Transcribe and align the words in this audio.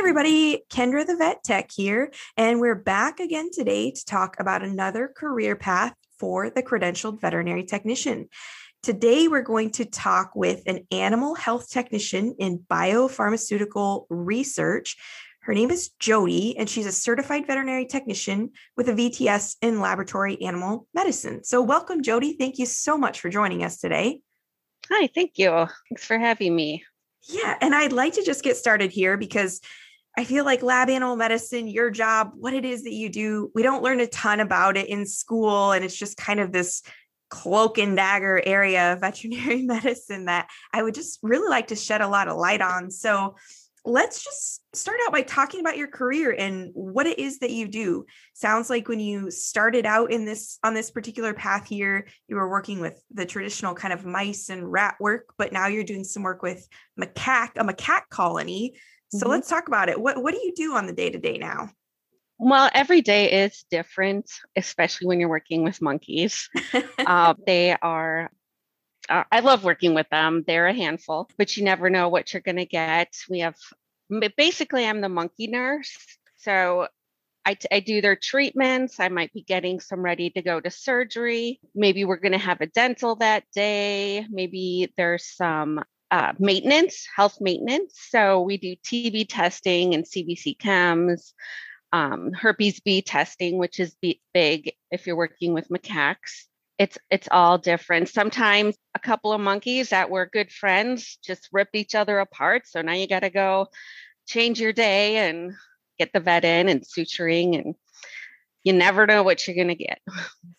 everybody, 0.00 0.62
Kendra 0.70 1.06
the 1.06 1.14
Vet 1.14 1.44
Tech 1.44 1.70
here, 1.70 2.10
and 2.34 2.58
we're 2.58 2.74
back 2.74 3.20
again 3.20 3.50
today 3.52 3.90
to 3.90 4.04
talk 4.06 4.40
about 4.40 4.62
another 4.62 5.12
career 5.14 5.54
path 5.54 5.92
for 6.18 6.48
the 6.48 6.62
credentialed 6.62 7.20
veterinary 7.20 7.64
technician. 7.64 8.30
Today, 8.82 9.28
we're 9.28 9.42
going 9.42 9.68
to 9.72 9.84
talk 9.84 10.34
with 10.34 10.62
an 10.64 10.86
animal 10.90 11.34
health 11.34 11.68
technician 11.68 12.34
in 12.38 12.60
biopharmaceutical 12.60 14.06
research. 14.08 14.96
Her 15.40 15.52
name 15.52 15.70
is 15.70 15.90
Jody, 15.98 16.56
and 16.56 16.66
she's 16.66 16.86
a 16.86 16.92
certified 16.92 17.46
veterinary 17.46 17.84
technician 17.84 18.52
with 18.78 18.88
a 18.88 18.94
VTS 18.94 19.56
in 19.60 19.82
laboratory 19.82 20.40
animal 20.40 20.88
medicine. 20.94 21.44
So, 21.44 21.60
welcome, 21.60 22.02
Jody. 22.02 22.38
Thank 22.38 22.58
you 22.58 22.64
so 22.64 22.96
much 22.96 23.20
for 23.20 23.28
joining 23.28 23.64
us 23.64 23.76
today. 23.76 24.22
Hi, 24.90 25.10
thank 25.14 25.32
you. 25.36 25.50
Thanks 25.90 26.06
for 26.06 26.18
having 26.18 26.56
me. 26.56 26.84
Yeah, 27.28 27.58
and 27.60 27.74
I'd 27.74 27.92
like 27.92 28.14
to 28.14 28.24
just 28.24 28.42
get 28.42 28.56
started 28.56 28.90
here 28.90 29.18
because 29.18 29.60
I 30.20 30.24
feel 30.24 30.44
like 30.44 30.62
lab 30.62 30.90
animal 30.90 31.16
medicine, 31.16 31.66
your 31.66 31.88
job, 31.88 32.32
what 32.34 32.52
it 32.52 32.66
is 32.66 32.82
that 32.82 32.92
you 32.92 33.08
do, 33.08 33.50
we 33.54 33.62
don't 33.62 33.82
learn 33.82 34.00
a 34.00 34.06
ton 34.06 34.40
about 34.40 34.76
it 34.76 34.86
in 34.90 35.06
school. 35.06 35.72
And 35.72 35.82
it's 35.82 35.96
just 35.96 36.18
kind 36.18 36.40
of 36.40 36.52
this 36.52 36.82
cloak 37.30 37.78
and 37.78 37.96
dagger 37.96 38.42
area 38.44 38.92
of 38.92 39.00
veterinary 39.00 39.62
medicine 39.62 40.26
that 40.26 40.50
I 40.74 40.82
would 40.82 40.94
just 40.94 41.20
really 41.22 41.48
like 41.48 41.68
to 41.68 41.74
shed 41.74 42.02
a 42.02 42.06
lot 42.06 42.28
of 42.28 42.36
light 42.36 42.60
on. 42.60 42.90
So 42.90 43.36
let's 43.86 44.22
just 44.22 44.60
start 44.76 44.98
out 45.06 45.12
by 45.12 45.22
talking 45.22 45.60
about 45.60 45.78
your 45.78 45.88
career 45.88 46.36
and 46.38 46.70
what 46.74 47.06
it 47.06 47.18
is 47.18 47.38
that 47.38 47.50
you 47.50 47.66
do. 47.66 48.04
Sounds 48.34 48.68
like 48.68 48.88
when 48.88 49.00
you 49.00 49.30
started 49.30 49.86
out 49.86 50.12
in 50.12 50.26
this 50.26 50.58
on 50.62 50.74
this 50.74 50.90
particular 50.90 51.32
path 51.32 51.66
here, 51.66 52.06
you 52.28 52.36
were 52.36 52.50
working 52.50 52.80
with 52.80 53.02
the 53.10 53.24
traditional 53.24 53.72
kind 53.72 53.94
of 53.94 54.04
mice 54.04 54.50
and 54.50 54.70
rat 54.70 54.96
work, 55.00 55.32
but 55.38 55.50
now 55.50 55.68
you're 55.68 55.82
doing 55.82 56.04
some 56.04 56.24
work 56.24 56.42
with 56.42 56.68
macaque, 57.00 57.52
a 57.56 57.64
macaque 57.64 58.10
colony. 58.10 58.74
So 59.10 59.18
mm-hmm. 59.18 59.30
let's 59.30 59.48
talk 59.48 59.68
about 59.68 59.88
it. 59.88 60.00
What 60.00 60.22
what 60.22 60.34
do 60.34 60.40
you 60.40 60.52
do 60.54 60.74
on 60.74 60.86
the 60.86 60.92
day 60.92 61.10
to 61.10 61.18
day 61.18 61.38
now? 61.38 61.70
Well, 62.42 62.70
every 62.72 63.02
day 63.02 63.44
is 63.44 63.66
different, 63.70 64.30
especially 64.56 65.08
when 65.08 65.20
you're 65.20 65.28
working 65.28 65.62
with 65.62 65.82
monkeys. 65.82 66.48
uh, 66.98 67.34
they 67.46 67.76
are, 67.82 68.30
uh, 69.10 69.24
I 69.30 69.40
love 69.40 69.62
working 69.62 69.92
with 69.92 70.08
them. 70.08 70.42
They're 70.46 70.66
a 70.66 70.72
handful, 70.72 71.28
but 71.36 71.58
you 71.58 71.64
never 71.64 71.90
know 71.90 72.08
what 72.08 72.32
you're 72.32 72.40
going 72.40 72.56
to 72.56 72.64
get. 72.64 73.14
We 73.28 73.40
have, 73.40 73.56
basically, 74.38 74.86
I'm 74.86 75.02
the 75.02 75.10
monkey 75.10 75.48
nurse. 75.48 75.94
So 76.38 76.88
I, 77.44 77.54
t- 77.54 77.68
I 77.70 77.80
do 77.80 78.00
their 78.00 78.16
treatments. 78.16 79.00
I 79.00 79.10
might 79.10 79.34
be 79.34 79.42
getting 79.42 79.78
some 79.78 80.00
ready 80.00 80.30
to 80.30 80.40
go 80.40 80.60
to 80.60 80.70
surgery. 80.70 81.60
Maybe 81.74 82.06
we're 82.06 82.16
going 82.16 82.32
to 82.32 82.38
have 82.38 82.62
a 82.62 82.66
dental 82.66 83.16
that 83.16 83.44
day. 83.54 84.24
Maybe 84.30 84.94
there's 84.96 85.26
some 85.26 85.84
uh, 86.10 86.32
maintenance, 86.38 87.06
health 87.14 87.38
maintenance. 87.40 87.94
So 88.10 88.40
we 88.40 88.56
do 88.56 88.74
TB 88.76 89.26
testing 89.28 89.94
and 89.94 90.04
CBC 90.04 90.58
chems 90.58 91.32
um, 91.92 92.32
herpes 92.32 92.80
B 92.80 93.02
testing, 93.02 93.58
which 93.58 93.80
is 93.80 93.96
big 94.32 94.72
if 94.90 95.06
you're 95.06 95.16
working 95.16 95.54
with 95.54 95.68
macaques. 95.68 96.44
It's 96.78 96.96
it's 97.10 97.28
all 97.30 97.58
different. 97.58 98.08
Sometimes 98.08 98.76
a 98.94 98.98
couple 98.98 99.32
of 99.32 99.40
monkeys 99.40 99.90
that 99.90 100.08
were 100.10 100.26
good 100.26 100.50
friends 100.50 101.18
just 101.24 101.48
rip 101.52 101.68
each 101.74 101.94
other 101.94 102.18
apart. 102.18 102.66
So 102.66 102.80
now 102.80 102.92
you 102.92 103.06
got 103.06 103.20
to 103.20 103.30
go 103.30 103.68
change 104.26 104.60
your 104.60 104.72
day 104.72 105.28
and 105.28 105.52
get 105.98 106.12
the 106.12 106.20
vet 106.20 106.44
in 106.44 106.68
and 106.68 106.82
suturing 106.82 107.58
and 107.60 107.74
you 108.64 108.72
never 108.72 109.06
know 109.06 109.22
what 109.22 109.46
you're 109.46 109.56
going 109.56 109.68
to 109.68 109.74
get. 109.74 110.00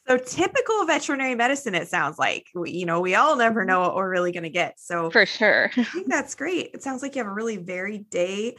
So 0.07 0.17
typical 0.17 0.85
veterinary 0.85 1.35
medicine 1.35 1.75
it 1.75 1.87
sounds 1.87 2.17
like. 2.17 2.47
You 2.53 2.85
know, 2.85 2.99
we 2.99 3.15
all 3.15 3.35
never 3.35 3.61
mm-hmm. 3.61 3.69
know 3.69 3.79
what 3.81 3.95
we're 3.95 4.09
really 4.09 4.31
going 4.31 4.43
to 4.43 4.49
get. 4.49 4.79
So 4.79 5.09
For 5.09 5.25
sure. 5.25 5.71
I 5.77 5.83
think 5.83 6.07
that's 6.09 6.35
great. 6.35 6.71
It 6.73 6.83
sounds 6.83 7.01
like 7.01 7.15
you 7.15 7.23
have 7.23 7.31
a 7.31 7.33
really 7.33 7.57
varied 7.57 8.09
day 8.09 8.55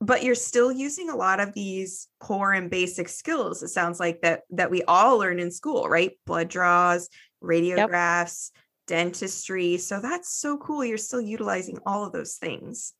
but 0.00 0.22
you're 0.22 0.34
still 0.34 0.70
using 0.70 1.08
a 1.08 1.16
lot 1.16 1.40
of 1.40 1.54
these 1.54 2.08
core 2.20 2.52
and 2.52 2.70
basic 2.70 3.08
skills 3.08 3.62
it 3.62 3.68
sounds 3.68 3.98
like 3.98 4.20
that 4.20 4.42
that 4.50 4.70
we 4.70 4.82
all 4.82 5.18
learn 5.18 5.38
in 5.38 5.50
school 5.50 5.88
right 5.88 6.12
blood 6.26 6.48
draws 6.48 7.08
radiographs 7.42 8.50
yep. 8.54 8.62
dentistry 8.86 9.78
so 9.78 10.00
that's 10.00 10.32
so 10.34 10.58
cool 10.58 10.84
you're 10.84 10.98
still 10.98 11.20
utilizing 11.20 11.78
all 11.86 12.04
of 12.04 12.12
those 12.12 12.34
things 12.34 12.92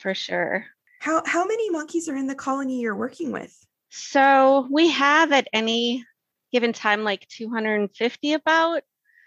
for 0.00 0.14
sure 0.14 0.66
how 1.00 1.22
how 1.24 1.44
many 1.44 1.70
monkeys 1.70 2.08
are 2.08 2.16
in 2.16 2.26
the 2.26 2.34
colony 2.34 2.80
you're 2.80 2.96
working 2.96 3.30
with 3.30 3.56
so 3.90 4.66
we 4.70 4.90
have 4.90 5.32
at 5.32 5.48
any 5.52 6.04
given 6.52 6.72
time 6.72 7.04
like 7.04 7.26
250 7.28 8.32
about 8.32 8.82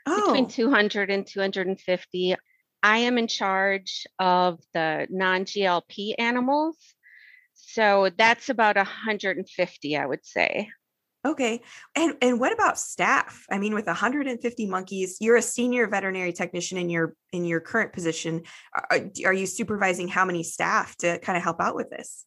oh. 0.06 0.26
between 0.26 0.48
200 0.48 1.10
and 1.10 1.26
250 1.28 2.36
I 2.84 2.98
am 2.98 3.18
in 3.18 3.28
charge 3.28 4.06
of 4.20 4.60
the 4.74 5.08
non 5.10 5.46
GLP 5.46 6.16
animals. 6.20 6.78
So 7.54 8.10
that's 8.18 8.50
about 8.50 8.76
150, 8.76 9.98
I 9.98 10.06
would 10.06 10.26
say. 10.26 10.70
Okay. 11.26 11.62
And 11.96 12.16
and 12.22 12.38
what 12.38 12.52
about 12.52 12.78
staff? 12.78 13.46
I 13.50 13.58
mean 13.58 13.74
with 13.74 13.88
150 13.88 14.66
monkeys, 14.68 15.18
you're 15.22 15.38
a 15.38 15.42
senior 15.42 15.88
veterinary 15.88 16.34
technician 16.34 16.78
in 16.78 16.90
your 16.90 17.16
in 17.32 17.46
your 17.46 17.62
current 17.62 17.94
position. 17.94 18.44
Are, 18.92 19.10
are 19.26 19.34
you 19.34 19.46
supervising 19.46 20.10
how 20.10 20.26
many 20.26 20.44
staff 20.44 20.98
to 20.98 21.20
kind 21.20 21.38
of 21.38 21.44
help 21.44 21.62
out 21.62 21.76
with 21.76 21.90
this? 21.90 22.26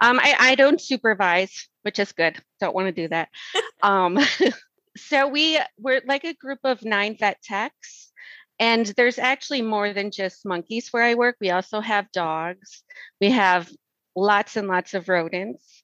Um, 0.00 0.18
I, 0.18 0.36
I 0.38 0.54
don't 0.54 0.80
supervise, 0.80 1.68
which 1.82 1.98
is 1.98 2.12
good. 2.12 2.42
Don't 2.60 2.74
want 2.74 2.86
to 2.86 3.02
do 3.02 3.08
that. 3.08 3.28
um, 3.82 4.18
so 4.96 5.28
we 5.28 5.58
we're 5.78 6.02
like 6.06 6.24
a 6.24 6.34
group 6.34 6.60
of 6.64 6.84
nine 6.84 7.16
vet 7.18 7.42
techs, 7.42 8.10
and 8.58 8.86
there's 8.86 9.18
actually 9.18 9.62
more 9.62 9.92
than 9.92 10.10
just 10.10 10.46
monkeys 10.46 10.88
where 10.90 11.02
I 11.02 11.14
work. 11.14 11.36
We 11.40 11.50
also 11.50 11.80
have 11.80 12.12
dogs. 12.12 12.82
We 13.20 13.30
have 13.30 13.70
lots 14.16 14.56
and 14.56 14.68
lots 14.68 14.94
of 14.94 15.08
rodents, 15.08 15.82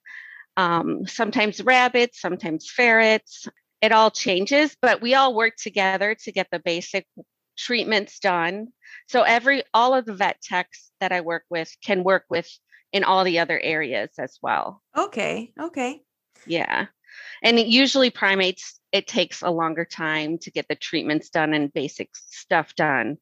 um, 0.57 1.07
sometimes 1.07 1.63
rabbits, 1.63 2.21
sometimes 2.21 2.71
ferrets. 2.71 3.47
It 3.83 3.93
all 3.93 4.11
changes, 4.11 4.75
but 4.81 5.03
we 5.03 5.15
all 5.15 5.35
work 5.35 5.57
together 5.57 6.17
to 6.25 6.33
get 6.33 6.49
the 6.51 6.59
basic 6.59 7.07
treatments 7.57 8.19
done. 8.19 8.69
So 9.09 9.23
every 9.23 9.63
all 9.75 9.95
of 9.95 10.07
the 10.07 10.15
vet 10.15 10.41
techs 10.43 10.91
that 11.01 11.13
I 11.13 11.21
work 11.21 11.45
with 11.51 11.71
can 11.85 12.03
work 12.03 12.25
with 12.31 12.49
in 12.97 13.05
all 13.05 13.25
the 13.25 13.39
other 13.39 13.61
areas 13.61 14.11
as 14.19 14.39
well. 14.43 14.83
Okay. 14.97 15.53
Okay. 15.61 16.03
Yeah. 16.47 16.87
And 17.43 17.61
usually 17.61 18.11
primates, 18.11 18.81
it 18.93 19.07
takes 19.07 19.43
a 19.43 19.51
longer 19.51 19.85
time 19.85 20.39
to 20.39 20.51
get 20.51 20.67
the 20.69 20.75
treatments 20.75 21.29
done 21.29 21.55
and 21.55 21.73
basic 21.73 22.11
stuff 22.15 22.75
done. 22.75 23.19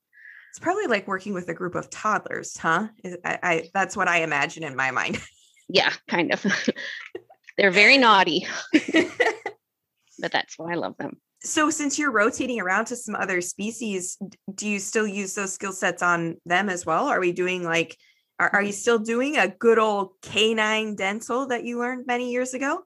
It's 0.50 0.60
probably 0.60 0.86
like 0.86 1.08
working 1.08 1.34
with 1.34 1.48
a 1.48 1.54
group 1.54 1.74
of 1.74 1.90
toddlers, 1.90 2.56
huh? 2.56 2.86
I, 3.24 3.38
I 3.42 3.70
that's 3.74 3.96
what 3.96 4.06
I 4.06 4.22
imagine 4.22 4.62
in 4.62 4.76
my 4.76 4.92
mind. 4.92 5.20
yeah, 5.68 5.92
kind 6.08 6.32
of. 6.32 6.46
They're 7.58 7.72
very 7.72 7.98
naughty, 7.98 8.46
but 8.72 10.32
that's 10.32 10.56
why 10.56 10.72
I 10.72 10.74
love 10.76 10.96
them. 10.96 11.16
So, 11.40 11.70
since 11.70 11.98
you're 11.98 12.12
rotating 12.12 12.60
around 12.60 12.86
to 12.86 12.96
some 12.96 13.14
other 13.16 13.40
species, 13.40 14.16
do 14.54 14.68
you 14.68 14.78
still 14.78 15.06
use 15.06 15.34
those 15.34 15.52
skill 15.52 15.72
sets 15.72 16.02
on 16.02 16.36
them 16.46 16.68
as 16.68 16.86
well? 16.86 17.06
Are 17.06 17.20
we 17.20 17.32
doing 17.32 17.64
like, 17.64 17.96
are, 18.38 18.50
are 18.54 18.62
you 18.62 18.72
still 18.72 18.98
doing 18.98 19.36
a 19.36 19.48
good 19.48 19.78
old 19.78 20.12
canine 20.22 20.96
dental 20.96 21.46
that 21.48 21.64
you 21.64 21.78
learned 21.78 22.06
many 22.06 22.30
years 22.32 22.54
ago? 22.54 22.82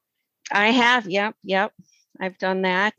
I 0.53 0.71
have. 0.71 1.09
Yep. 1.09 1.35
Yep. 1.45 1.73
I've 2.21 2.39
done 2.39 2.63
that. 2.63 2.95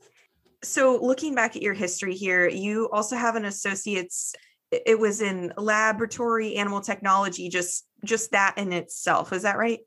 So, 0.62 1.00
looking 1.02 1.36
back 1.36 1.56
at 1.56 1.62
your 1.62 1.74
history 1.74 2.16
here, 2.16 2.48
you 2.48 2.90
also 2.92 3.16
have 3.16 3.36
an 3.36 3.46
associate's 3.46 4.36
it 4.72 5.00
was 5.00 5.22
in 5.22 5.52
laboratory 5.58 6.56
animal 6.56 6.82
technology 6.82 7.50
just 7.50 7.86
just 8.04 8.32
that 8.32 8.58
in 8.58 8.72
itself 8.72 9.34
is 9.34 9.44
that 9.44 9.58
right 9.58 9.80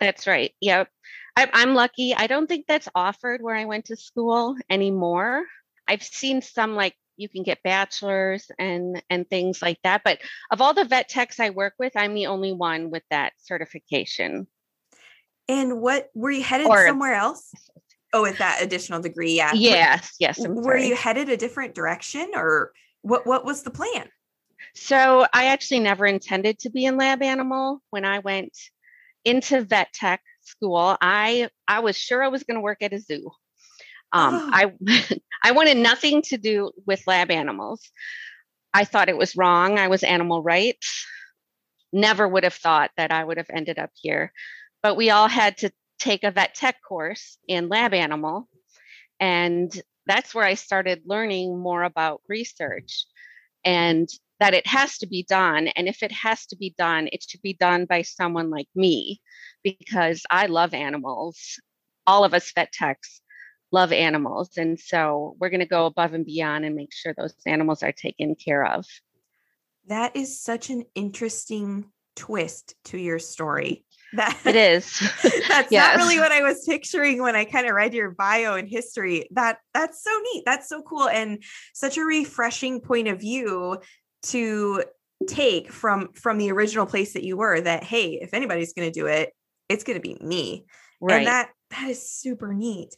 that's 0.00 0.26
right 0.26 0.52
yep 0.60 0.88
I, 1.36 1.48
i'm 1.54 1.74
lucky 1.74 2.14
i 2.14 2.26
don't 2.26 2.46
think 2.46 2.66
that's 2.66 2.88
offered 2.94 3.42
where 3.42 3.54
i 3.54 3.64
went 3.64 3.86
to 3.86 3.96
school 3.96 4.56
anymore 4.68 5.44
i've 5.88 6.02
seen 6.02 6.42
some 6.42 6.74
like 6.74 6.94
you 7.16 7.28
can 7.28 7.42
get 7.42 7.62
bachelors 7.62 8.50
and 8.58 9.02
and 9.10 9.28
things 9.28 9.62
like 9.62 9.78
that 9.82 10.02
but 10.04 10.18
of 10.50 10.60
all 10.60 10.74
the 10.74 10.84
vet 10.84 11.08
techs 11.08 11.40
i 11.40 11.50
work 11.50 11.74
with 11.78 11.92
i'm 11.96 12.14
the 12.14 12.26
only 12.26 12.52
one 12.52 12.90
with 12.90 13.02
that 13.10 13.32
certification 13.38 14.46
and 15.48 15.80
what 15.80 16.08
were 16.14 16.30
you 16.30 16.42
headed 16.42 16.66
or, 16.66 16.86
somewhere 16.86 17.14
else 17.14 17.52
oh 18.12 18.22
with 18.22 18.38
that 18.38 18.62
additional 18.62 19.00
degree 19.00 19.34
yeah 19.34 19.52
yes 19.54 20.14
yes 20.18 20.38
I'm 20.42 20.54
were 20.54 20.62
sorry. 20.62 20.88
you 20.88 20.96
headed 20.96 21.28
a 21.28 21.36
different 21.36 21.74
direction 21.74 22.30
or 22.34 22.72
what 23.06 23.26
what 23.26 23.44
was 23.44 23.62
the 23.62 23.70
plan? 23.70 24.08
So 24.74 25.26
I 25.32 25.46
actually 25.46 25.80
never 25.80 26.06
intended 26.06 26.58
to 26.60 26.70
be 26.70 26.84
in 26.84 26.96
lab 26.96 27.22
animal 27.22 27.80
when 27.90 28.04
I 28.04 28.18
went 28.18 28.52
into 29.24 29.62
vet 29.62 29.92
tech 29.92 30.20
school. 30.42 30.96
I 31.00 31.48
I 31.68 31.80
was 31.80 31.96
sure 31.96 32.22
I 32.22 32.28
was 32.28 32.42
going 32.42 32.56
to 32.56 32.62
work 32.62 32.82
at 32.82 32.92
a 32.92 32.98
zoo. 32.98 33.30
Um, 34.16 34.34
oh. 34.34 34.50
I 34.52 35.18
I 35.42 35.52
wanted 35.52 35.76
nothing 35.76 36.22
to 36.22 36.38
do 36.38 36.72
with 36.86 37.06
lab 37.06 37.30
animals. 37.30 37.82
I 38.72 38.84
thought 38.84 39.08
it 39.08 39.16
was 39.16 39.36
wrong. 39.36 39.78
I 39.78 39.88
was 39.88 40.02
animal 40.02 40.42
rights. 40.42 41.06
Never 41.92 42.26
would 42.26 42.44
have 42.44 42.54
thought 42.54 42.90
that 42.96 43.12
I 43.12 43.22
would 43.22 43.36
have 43.36 43.50
ended 43.50 43.78
up 43.78 43.90
here. 43.94 44.32
But 44.82 44.96
we 44.96 45.10
all 45.10 45.28
had 45.28 45.58
to 45.58 45.70
take 45.98 46.24
a 46.24 46.30
vet 46.30 46.54
tech 46.54 46.76
course 46.86 47.38
in 47.46 47.68
lab 47.68 47.94
animal. 47.94 48.48
And 49.20 49.70
that's 50.06 50.34
where 50.34 50.44
I 50.44 50.54
started 50.54 51.02
learning 51.06 51.58
more 51.58 51.82
about 51.82 52.22
research. 52.28 53.04
And 53.64 54.08
that 54.40 54.54
it 54.54 54.66
has 54.66 54.98
to 54.98 55.06
be 55.06 55.22
done. 55.22 55.68
And 55.68 55.88
if 55.88 56.02
it 56.02 56.12
has 56.12 56.46
to 56.46 56.56
be 56.56 56.74
done, 56.76 57.08
it 57.12 57.24
should 57.26 57.40
be 57.40 57.54
done 57.54 57.86
by 57.86 58.02
someone 58.02 58.50
like 58.50 58.68
me 58.74 59.20
because 59.62 60.22
I 60.30 60.46
love 60.46 60.74
animals. 60.74 61.58
All 62.06 62.24
of 62.24 62.34
us 62.34 62.52
vet 62.54 62.72
techs 62.72 63.22
love 63.76 63.92
animals. 63.92 64.56
And 64.56 64.80
so 64.80 65.36
we're 65.38 65.50
going 65.50 65.60
to 65.60 65.66
go 65.66 65.84
above 65.84 66.14
and 66.14 66.24
beyond 66.24 66.64
and 66.64 66.74
make 66.74 66.94
sure 66.94 67.12
those 67.12 67.34
animals 67.44 67.82
are 67.82 67.92
taken 67.92 68.34
care 68.34 68.64
of. 68.64 68.86
That 69.88 70.16
is 70.16 70.40
such 70.40 70.70
an 70.70 70.84
interesting 70.94 71.84
twist 72.16 72.74
to 72.86 72.96
your 72.98 73.18
story. 73.18 73.84
That 74.14 74.40
it 74.46 74.56
is. 74.56 74.98
that's 75.48 75.70
yes. 75.70 75.94
not 75.94 75.96
really 75.96 76.18
what 76.18 76.32
I 76.32 76.40
was 76.40 76.64
picturing 76.64 77.20
when 77.20 77.36
I 77.36 77.44
kind 77.44 77.66
of 77.66 77.74
read 77.74 77.92
your 77.92 78.12
bio 78.12 78.54
and 78.54 78.66
history. 78.66 79.28
That 79.32 79.58
that's 79.74 80.02
so 80.02 80.10
neat. 80.32 80.44
That's 80.46 80.70
so 80.70 80.80
cool 80.80 81.08
and 81.08 81.42
such 81.74 81.98
a 81.98 82.04
refreshing 82.04 82.80
point 82.80 83.08
of 83.08 83.20
view 83.20 83.78
to 84.28 84.84
take 85.28 85.70
from 85.70 86.12
from 86.14 86.38
the 86.38 86.50
original 86.50 86.86
place 86.86 87.12
that 87.12 87.24
you 87.24 87.36
were 87.36 87.60
that 87.60 87.84
hey, 87.84 88.18
if 88.22 88.32
anybody's 88.32 88.72
going 88.72 88.90
to 88.90 89.00
do 89.00 89.06
it, 89.06 89.34
it's 89.68 89.84
going 89.84 90.00
to 90.00 90.08
be 90.08 90.16
me. 90.24 90.64
Right. 90.98 91.18
And 91.18 91.26
that 91.26 91.50
that 91.72 91.90
is 91.90 92.10
super 92.10 92.54
neat. 92.54 92.94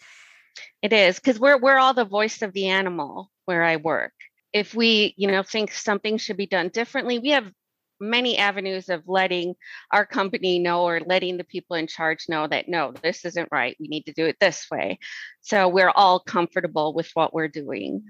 It 0.82 0.92
is 0.92 1.16
because 1.16 1.38
we're 1.38 1.58
we're 1.58 1.78
all 1.78 1.94
the 1.94 2.04
voice 2.04 2.42
of 2.42 2.52
the 2.52 2.68
animal 2.68 3.30
where 3.44 3.64
I 3.64 3.76
work. 3.76 4.12
If 4.52 4.74
we, 4.74 5.14
you 5.16 5.28
know, 5.28 5.42
think 5.42 5.72
something 5.72 6.18
should 6.18 6.36
be 6.36 6.46
done 6.46 6.68
differently, 6.68 7.18
we 7.18 7.30
have 7.30 7.52
many 8.00 8.38
avenues 8.38 8.88
of 8.88 9.02
letting 9.06 9.54
our 9.92 10.06
company 10.06 10.58
know 10.58 10.84
or 10.84 11.00
letting 11.00 11.36
the 11.36 11.44
people 11.44 11.76
in 11.76 11.86
charge 11.86 12.26
know 12.28 12.46
that 12.46 12.68
no, 12.68 12.92
this 13.02 13.24
isn't 13.24 13.48
right. 13.50 13.76
We 13.80 13.88
need 13.88 14.04
to 14.04 14.12
do 14.12 14.26
it 14.26 14.36
this 14.40 14.66
way. 14.70 14.98
So 15.40 15.68
we're 15.68 15.90
all 15.90 16.20
comfortable 16.20 16.94
with 16.94 17.10
what 17.14 17.34
we're 17.34 17.48
doing. 17.48 18.04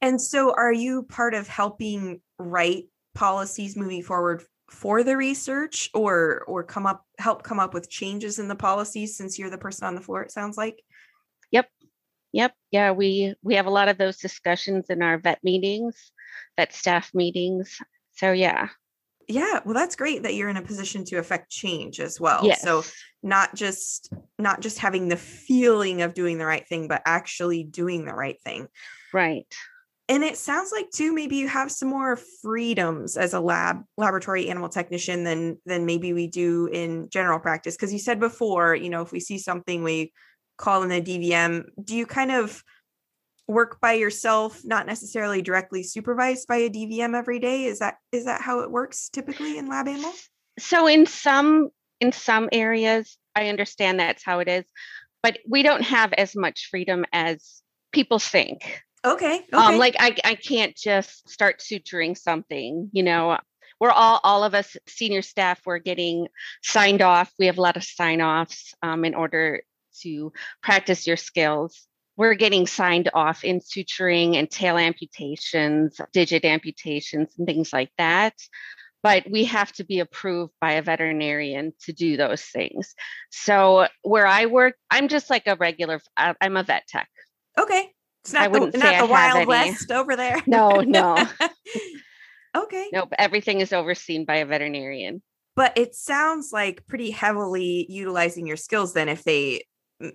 And 0.00 0.20
so 0.20 0.52
are 0.54 0.72
you 0.72 1.04
part 1.04 1.34
of 1.34 1.48
helping 1.48 2.20
write 2.38 2.84
policies 3.14 3.76
moving 3.76 4.02
forward 4.02 4.42
for 4.70 5.04
the 5.04 5.16
research 5.16 5.90
or 5.94 6.42
or 6.48 6.64
come 6.64 6.86
up 6.86 7.04
help 7.18 7.42
come 7.42 7.60
up 7.60 7.74
with 7.74 7.90
changes 7.90 8.38
in 8.38 8.48
the 8.48 8.56
policies 8.56 9.16
since 9.16 9.38
you're 9.38 9.50
the 9.50 9.58
person 9.58 9.86
on 9.86 9.94
the 9.94 10.00
floor 10.00 10.22
it 10.22 10.32
sounds 10.32 10.56
like? 10.56 10.82
Yep. 12.34 12.52
Yeah, 12.70 12.90
we 12.90 13.34
we 13.42 13.54
have 13.54 13.66
a 13.66 13.70
lot 13.70 13.88
of 13.88 13.96
those 13.96 14.18
discussions 14.18 14.90
in 14.90 15.02
our 15.02 15.18
vet 15.18 15.38
meetings, 15.42 16.12
vet 16.56 16.72
staff 16.72 17.10
meetings. 17.14 17.78
So 18.16 18.32
yeah, 18.32 18.68
yeah 19.28 19.60
well 19.64 19.74
that's 19.74 19.96
great 19.96 20.22
that 20.22 20.34
you're 20.34 20.48
in 20.48 20.56
a 20.56 20.62
position 20.62 21.04
to 21.04 21.16
affect 21.16 21.50
change 21.50 22.00
as 22.00 22.20
well 22.20 22.44
yes. 22.44 22.62
so 22.62 22.82
not 23.22 23.54
just 23.54 24.12
not 24.38 24.60
just 24.60 24.78
having 24.78 25.08
the 25.08 25.16
feeling 25.16 26.02
of 26.02 26.14
doing 26.14 26.38
the 26.38 26.46
right 26.46 26.68
thing 26.68 26.88
but 26.88 27.02
actually 27.06 27.64
doing 27.64 28.04
the 28.04 28.12
right 28.12 28.40
thing 28.42 28.66
right 29.12 29.46
and 30.08 30.22
it 30.22 30.36
sounds 30.36 30.72
like 30.72 30.90
too 30.90 31.14
maybe 31.14 31.36
you 31.36 31.48
have 31.48 31.70
some 31.70 31.88
more 31.88 32.16
freedoms 32.42 33.16
as 33.16 33.32
a 33.32 33.40
lab 33.40 33.82
laboratory 33.96 34.50
animal 34.50 34.68
technician 34.68 35.24
than 35.24 35.58
than 35.64 35.86
maybe 35.86 36.12
we 36.12 36.26
do 36.26 36.66
in 36.66 37.08
general 37.08 37.38
practice 37.38 37.76
because 37.76 37.92
you 37.92 37.98
said 37.98 38.20
before 38.20 38.74
you 38.74 38.90
know 38.90 39.02
if 39.02 39.12
we 39.12 39.20
see 39.20 39.38
something 39.38 39.82
we 39.82 40.12
call 40.56 40.82
in 40.82 40.92
a 40.92 41.00
dvm 41.00 41.64
do 41.82 41.96
you 41.96 42.06
kind 42.06 42.30
of 42.30 42.62
work 43.46 43.80
by 43.80 43.92
yourself 43.92 44.62
not 44.64 44.86
necessarily 44.86 45.42
directly 45.42 45.82
supervised 45.82 46.48
by 46.48 46.56
a 46.56 46.70
dvm 46.70 47.14
every 47.14 47.38
day? 47.38 47.64
Is 47.64 47.78
that 47.80 47.96
is 48.10 48.24
that 48.24 48.40
how 48.40 48.60
it 48.60 48.70
works 48.70 49.08
typically 49.10 49.58
in 49.58 49.68
lab 49.68 49.86
animals 49.88 50.28
so 50.58 50.86
in 50.86 51.06
some 51.06 51.70
in 52.00 52.12
some 52.12 52.48
areas 52.52 53.18
i 53.34 53.48
understand 53.48 54.00
that's 54.00 54.24
how 54.24 54.38
it 54.38 54.48
is 54.48 54.64
but 55.22 55.38
we 55.48 55.62
don't 55.62 55.82
have 55.82 56.12
as 56.14 56.36
much 56.36 56.68
freedom 56.70 57.04
as 57.12 57.62
people 57.92 58.18
think. 58.18 58.82
Okay, 59.06 59.36
okay. 59.36 59.46
um 59.52 59.78
like 59.78 59.96
i 59.98 60.16
i 60.24 60.34
can't 60.34 60.74
just 60.74 61.28
start 61.28 61.60
suturing 61.60 62.16
something 62.16 62.88
you 62.92 63.02
know 63.02 63.38
we're 63.78 63.90
all 63.90 64.20
all 64.24 64.44
of 64.44 64.54
us 64.54 64.76
senior 64.86 65.20
staff 65.20 65.60
we're 65.66 65.78
getting 65.78 66.28
signed 66.62 67.02
off 67.02 67.30
we 67.38 67.46
have 67.46 67.58
a 67.58 67.60
lot 67.60 67.76
of 67.76 67.84
sign 67.84 68.22
offs 68.22 68.72
um, 68.82 69.04
in 69.04 69.14
order 69.14 69.60
to 70.02 70.32
practice 70.62 71.06
your 71.06 71.16
skills 71.16 71.86
we're 72.16 72.34
getting 72.34 72.66
signed 72.66 73.10
off 73.12 73.44
in 73.44 73.60
suturing 73.60 74.36
and 74.36 74.50
tail 74.50 74.76
amputations, 74.76 76.00
digit 76.12 76.44
amputations, 76.44 77.30
and 77.38 77.46
things 77.46 77.72
like 77.72 77.90
that. 77.98 78.34
But 79.02 79.24
we 79.30 79.44
have 79.44 79.70
to 79.72 79.84
be 79.84 80.00
approved 80.00 80.52
by 80.60 80.72
a 80.72 80.82
veterinarian 80.82 81.74
to 81.82 81.92
do 81.92 82.16
those 82.16 82.42
things. 82.42 82.94
So 83.30 83.88
where 84.02 84.26
I 84.26 84.46
work, 84.46 84.76
I'm 84.90 85.08
just 85.08 85.28
like 85.28 85.46
a 85.46 85.56
regular, 85.56 86.00
uh, 86.16 86.34
I'm 86.40 86.56
a 86.56 86.62
vet 86.62 86.86
tech. 86.88 87.08
Okay. 87.58 87.90
It's 88.22 88.32
not, 88.32 88.42
I 88.42 88.48
the, 88.48 88.78
not 88.78 89.00
the 89.00 89.06
Wild 89.06 89.46
West 89.46 89.90
over 89.90 90.16
there. 90.16 90.36
No, 90.46 90.80
no. 90.80 91.28
okay. 92.56 92.88
Nope. 92.92 93.12
Everything 93.18 93.60
is 93.60 93.74
overseen 93.74 94.24
by 94.24 94.36
a 94.36 94.46
veterinarian. 94.46 95.22
But 95.54 95.76
it 95.76 95.94
sounds 95.94 96.50
like 96.50 96.86
pretty 96.86 97.10
heavily 97.10 97.86
utilizing 97.90 98.46
your 98.46 98.56
skills 98.56 98.94
then 98.94 99.10
if 99.10 99.22
they 99.22 99.64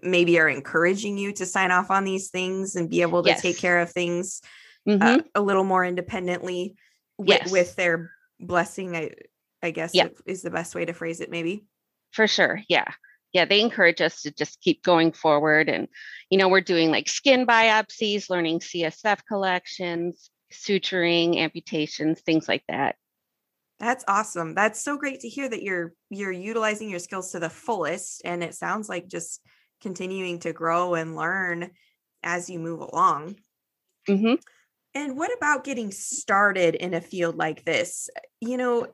maybe 0.01 0.39
are 0.39 0.49
encouraging 0.49 1.17
you 1.17 1.31
to 1.33 1.45
sign 1.45 1.71
off 1.71 1.91
on 1.91 2.03
these 2.03 2.29
things 2.29 2.75
and 2.75 2.89
be 2.89 3.01
able 3.01 3.23
to 3.23 3.29
yes. 3.29 3.41
take 3.41 3.57
care 3.57 3.79
of 3.79 3.91
things 3.91 4.41
uh, 4.87 4.91
mm-hmm. 4.91 5.03
uh, 5.03 5.17
a 5.35 5.41
little 5.41 5.63
more 5.63 5.85
independently 5.85 6.75
with, 7.17 7.27
yes. 7.27 7.51
with 7.51 7.75
their 7.75 8.11
blessing 8.39 8.95
i 8.95 9.11
i 9.61 9.71
guess 9.71 9.93
yep. 9.93 10.15
is 10.25 10.41
the 10.41 10.49
best 10.49 10.73
way 10.73 10.85
to 10.85 10.93
phrase 10.93 11.19
it 11.19 11.29
maybe 11.29 11.65
for 12.11 12.27
sure 12.27 12.61
yeah 12.69 12.85
yeah 13.33 13.45
they 13.45 13.61
encourage 13.61 14.01
us 14.01 14.21
to 14.21 14.31
just 14.31 14.61
keep 14.61 14.81
going 14.83 15.11
forward 15.11 15.69
and 15.69 15.87
you 16.29 16.37
know 16.37 16.47
we're 16.47 16.61
doing 16.61 16.91
like 16.91 17.09
skin 17.09 17.45
biopsies 17.45 18.29
learning 18.29 18.59
csf 18.59 19.19
collections 19.27 20.29
suturing 20.51 21.37
amputations 21.37 22.21
things 22.21 22.47
like 22.47 22.63
that 22.67 22.95
that's 23.79 24.03
awesome 24.07 24.53
that's 24.53 24.81
so 24.81 24.97
great 24.97 25.21
to 25.21 25.29
hear 25.29 25.47
that 25.47 25.63
you're 25.63 25.93
you're 26.09 26.31
utilizing 26.31 26.89
your 26.89 26.99
skills 26.99 27.31
to 27.31 27.39
the 27.39 27.49
fullest 27.49 28.21
and 28.25 28.43
it 28.43 28.53
sounds 28.53 28.89
like 28.89 29.07
just 29.07 29.41
continuing 29.81 30.39
to 30.39 30.53
grow 30.53 30.95
and 30.95 31.15
learn 31.15 31.71
as 32.23 32.49
you 32.49 32.59
move 32.59 32.81
along. 32.81 33.35
Mm-hmm. 34.07 34.35
And 34.95 35.17
what 35.17 35.35
about 35.35 35.63
getting 35.63 35.91
started 35.91 36.75
in 36.75 36.93
a 36.93 37.01
field 37.01 37.37
like 37.37 37.63
this? 37.63 38.09
You 38.41 38.57
know, 38.57 38.87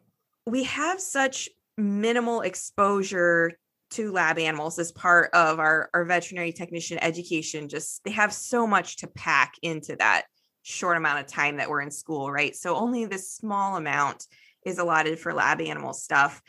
we 0.45 0.63
have 0.65 0.99
such 0.99 1.49
minimal 1.77 2.41
exposure 2.41 3.53
to 3.91 4.11
lab 4.11 4.37
animals 4.39 4.77
as 4.79 4.91
part 4.91 5.29
of 5.33 5.59
our, 5.59 5.89
our 5.93 6.05
veterinary 6.05 6.51
technician 6.51 6.97
education. 7.01 7.69
Just 7.69 8.03
they 8.03 8.11
have 8.11 8.33
so 8.33 8.67
much 8.67 8.97
to 8.97 9.07
pack 9.07 9.53
into 9.61 9.95
that 9.97 10.25
short 10.63 10.97
amount 10.97 11.19
of 11.19 11.27
time 11.27 11.57
that 11.57 11.69
we're 11.69 11.81
in 11.81 11.91
school, 11.91 12.31
right? 12.31 12.55
So 12.55 12.75
only 12.75 13.05
this 13.05 13.31
small 13.31 13.77
amount 13.77 14.25
is 14.65 14.79
allotted 14.79 15.19
for 15.19 15.33
lab 15.33 15.61
animal 15.61 15.93
stuff. 15.93 16.41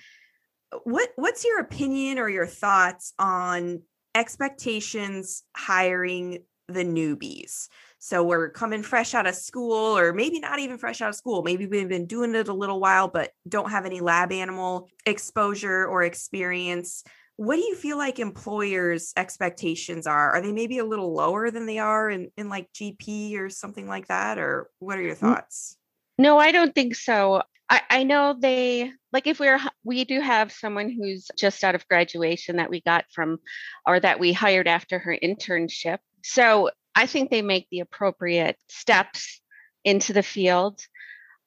What 0.84 1.10
what's 1.16 1.44
your 1.44 1.60
opinion 1.60 2.18
or 2.18 2.28
your 2.28 2.46
thoughts 2.46 3.12
on 3.18 3.82
expectations 4.16 5.44
hiring 5.54 6.38
the 6.68 6.84
newbies. 6.84 7.68
So 7.98 8.24
we're 8.24 8.48
coming 8.48 8.82
fresh 8.82 9.14
out 9.14 9.26
of 9.26 9.34
school, 9.34 9.96
or 9.96 10.12
maybe 10.12 10.40
not 10.40 10.58
even 10.58 10.78
fresh 10.78 11.00
out 11.00 11.10
of 11.10 11.14
school. 11.14 11.42
Maybe 11.42 11.66
we've 11.66 11.88
been 11.88 12.06
doing 12.06 12.34
it 12.34 12.48
a 12.48 12.54
little 12.54 12.80
while, 12.80 13.08
but 13.08 13.30
don't 13.48 13.70
have 13.70 13.84
any 13.84 14.00
lab 14.00 14.32
animal 14.32 14.88
exposure 15.04 15.86
or 15.86 16.02
experience. 16.02 17.04
What 17.36 17.56
do 17.56 17.62
you 17.62 17.74
feel 17.74 17.98
like 17.98 18.18
employers' 18.18 19.12
expectations 19.16 20.06
are? 20.06 20.32
Are 20.32 20.40
they 20.40 20.52
maybe 20.52 20.78
a 20.78 20.84
little 20.84 21.12
lower 21.12 21.50
than 21.50 21.66
they 21.66 21.78
are 21.78 22.08
in, 22.08 22.30
in 22.36 22.48
like 22.48 22.72
GP 22.72 23.38
or 23.38 23.50
something 23.50 23.86
like 23.86 24.08
that? 24.08 24.38
Or 24.38 24.70
what 24.78 24.98
are 24.98 25.02
your 25.02 25.14
mm. 25.14 25.18
thoughts? 25.18 25.76
No, 26.18 26.38
I 26.38 26.52
don't 26.52 26.74
think 26.74 26.94
so. 26.94 27.42
I, 27.68 27.82
I 27.90 28.02
know 28.04 28.36
they 28.38 28.92
like 29.12 29.26
if 29.26 29.40
we're 29.40 29.58
we 29.84 30.04
do 30.04 30.20
have 30.20 30.52
someone 30.52 30.90
who's 30.90 31.28
just 31.36 31.64
out 31.64 31.74
of 31.74 31.88
graduation 31.88 32.56
that 32.56 32.70
we 32.70 32.80
got 32.80 33.06
from 33.12 33.38
or 33.86 33.98
that 33.98 34.20
we 34.20 34.32
hired 34.32 34.68
after 34.68 34.98
her 34.98 35.16
internship. 35.20 35.98
So 36.22 36.70
I 36.94 37.06
think 37.06 37.30
they 37.30 37.42
make 37.42 37.66
the 37.70 37.80
appropriate 37.80 38.56
steps 38.68 39.40
into 39.84 40.12
the 40.12 40.22
field. 40.22 40.80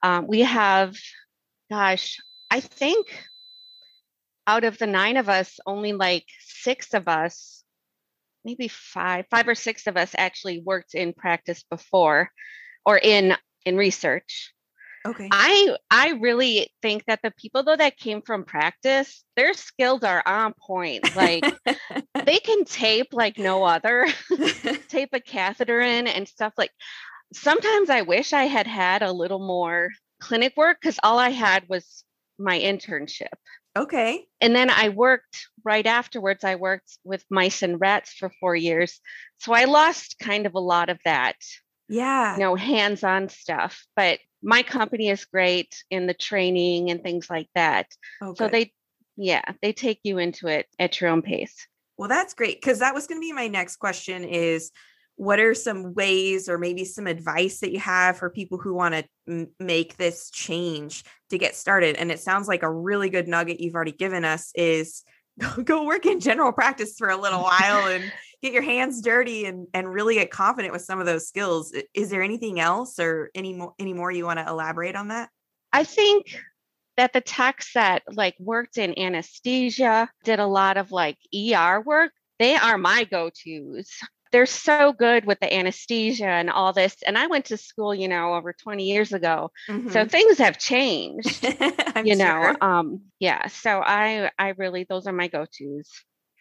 Um, 0.04 0.28
we 0.28 0.42
have, 0.42 0.96
gosh, 1.70 2.18
I 2.52 2.60
think 2.60 3.08
out 4.48 4.64
of 4.64 4.78
the 4.78 4.88
nine 4.88 5.18
of 5.18 5.30
us, 5.30 5.60
only 5.66 5.94
like 5.94 6.26
six 6.42 6.94
of 6.94 7.08
us, 7.08 7.64
maybe 8.44 8.68
five, 8.68 9.26
five 9.30 9.48
or 9.48 9.56
six 9.56 9.88
of 9.88 9.98
us 9.98 10.16
actually 10.18 10.62
worked 10.66 10.96
in 10.96 11.14
practice 11.14 11.64
before 11.70 12.32
or 12.86 12.98
in 12.98 13.36
in 13.66 13.76
research. 13.78 14.54
Okay. 15.08 15.30
I 15.32 15.78
I 15.90 16.10
really 16.20 16.72
think 16.82 17.06
that 17.06 17.22
the 17.24 17.32
people 17.32 17.64
though 17.64 17.76
that 17.76 17.98
came 17.98 18.22
from 18.22 18.46
practice, 18.46 19.24
their 19.36 19.54
skills 19.54 20.04
are 20.04 20.24
on 20.26 20.54
point. 20.54 21.16
Like 21.16 21.46
they 22.26 22.40
can 22.40 22.66
tape 22.66 23.08
like 23.14 23.38
no 23.38 23.64
other. 23.64 24.08
tape 24.90 25.10
a 25.14 25.20
catheter 25.20 25.80
in 25.82 26.08
and 26.08 26.28
stuff 26.28 26.54
like 26.58 26.72
sometimes 27.34 27.90
I 27.90 28.02
wish 28.04 28.34
I 28.34 28.46
had 28.46 28.68
had 28.68 29.04
a 29.04 29.12
little 29.14 29.40
more 29.46 29.90
clinic 30.22 30.54
work 30.58 30.82
cuz 30.82 31.00
all 31.04 31.20
I 31.20 31.30
had 31.30 31.68
was 31.70 32.04
my 32.40 32.60
internship. 32.60 33.34
Okay. 33.78 34.28
And 34.42 34.56
then 34.56 34.70
I 34.70 34.90
worked 34.90 35.48
right 35.64 35.86
afterwards 35.86 36.44
I 36.44 36.56
worked 36.56 36.98
with 37.04 37.24
mice 37.30 37.62
and 37.62 37.80
rats 37.80 38.14
for 38.14 38.32
4 38.40 38.56
years. 38.56 39.00
So 39.38 39.54
I 39.54 39.66
lost 39.66 40.18
kind 40.20 40.46
of 40.46 40.56
a 40.56 40.60
lot 40.60 40.90
of 40.90 41.00
that 41.06 41.38
Yeah. 41.90 42.36
You 42.36 42.42
know, 42.42 42.56
hands-on 42.56 43.30
stuff. 43.30 43.86
But 43.96 44.20
my 44.42 44.64
company 44.64 45.10
is 45.10 45.26
great 45.26 45.84
in 45.90 46.08
the 46.08 46.14
training 46.14 46.90
and 46.90 47.04
things 47.04 47.30
like 47.30 47.50
that. 47.56 47.88
Oh, 48.22 48.34
So 48.34 48.46
good. 48.46 48.54
they 48.54 48.74
yeah, 49.22 49.42
they 49.62 49.74
take 49.74 50.00
you 50.04 50.18
into 50.18 50.48
it 50.48 50.68
at 50.80 51.02
your 51.02 51.10
own 51.10 51.22
pace. 51.22 51.68
Well, 51.98 52.08
that's 52.08 52.34
great 52.34 52.62
because 52.62 52.80
that 52.80 52.94
was 52.94 53.06
going 53.06 53.20
to 53.20 53.26
be 53.26 53.34
my 53.34 53.48
next 53.48 53.76
question 53.76 54.24
is 54.24 54.72
what 55.18 55.42
are 55.42 55.54
some 55.54 55.94
ways 55.94 56.48
or 56.48 56.58
maybe 56.58 56.86
some 56.86 57.06
advice 57.06 57.60
that 57.60 57.74
you 57.74 57.80
have 57.80 58.18
for 58.18 58.30
people 58.30 58.58
who 58.58 58.74
want 58.74 58.96
to 58.96 59.04
m- 59.28 59.48
make 59.60 59.98
this 59.98 60.30
change 60.30 61.04
to 61.30 61.38
get 61.38 61.58
started? 61.58 61.98
And 61.98 62.10
it 62.10 62.22
sounds 62.22 62.48
like 62.48 62.64
a 62.64 62.72
really 62.72 63.10
good 63.10 63.28
nugget 63.28 63.60
you've 63.60 63.76
already 63.76 63.92
given 63.92 64.24
us 64.24 64.54
is 64.56 65.04
go, 65.38 65.50
go 65.64 65.84
work 65.84 66.06
in 66.06 66.22
general 66.22 66.54
practice 66.54 66.96
for 66.98 67.10
a 67.10 67.18
little 67.18 67.44
while 67.44 67.88
and 67.88 68.10
get 68.42 68.54
your 68.54 68.62
hands 68.64 69.02
dirty 69.02 69.46
and 69.46 69.68
and 69.74 69.92
really 69.92 70.16
get 70.16 70.32
confident 70.32 70.74
with 70.74 70.82
some 70.82 71.00
of 71.00 71.06
those 71.06 71.28
skills. 71.28 71.74
Is 71.94 72.10
there 72.10 72.22
anything 72.24 72.60
else 72.60 73.00
or 73.00 73.30
any 73.36 73.54
more 73.54 73.74
any 73.80 73.94
more 73.94 74.12
you 74.12 74.26
want 74.26 74.40
to 74.40 74.48
elaborate 74.48 74.96
on 74.96 75.10
that? 75.10 75.30
I 75.74 75.84
think 75.84 76.40
that 76.98 77.14
the 77.14 77.22
techs 77.22 77.74
that 77.74 78.04
like 78.12 78.36
worked 78.40 78.78
in 78.78 78.98
anesthesia, 79.00 80.10
did 80.24 80.40
a 80.40 80.46
lot 80.46 80.78
of 80.78 80.92
like 80.92 81.18
ER 81.34 81.82
work, 81.82 82.12
they 82.40 82.56
are 82.56 82.78
my 82.78 83.04
go-tos. 83.06 83.90
They're 84.32 84.46
so 84.46 84.94
good 84.94 85.26
with 85.26 85.40
the 85.40 85.52
anesthesia 85.52 86.28
and 86.28 86.50
all 86.50 86.72
this. 86.74 86.96
And 87.08 87.18
I 87.18 87.28
went 87.28 87.46
to 87.46 87.58
school, 87.58 87.96
you 87.96 88.08
know, 88.08 88.36
over 88.36 88.54
20 88.54 88.84
years 88.84 89.12
ago. 89.14 89.52
So 89.68 90.06
Mhm. 90.06 90.12
things 90.12 90.38
have 90.40 90.58
changed. 90.58 91.44
You 92.02 92.16
know, 92.16 92.56
um, 92.62 93.02
yeah. 93.20 93.48
So 93.48 93.82
I 93.84 94.32
I 94.40 94.50
really 94.58 94.86
those 94.88 95.06
are 95.08 95.12
my 95.12 95.28
go-tos. 95.28 95.90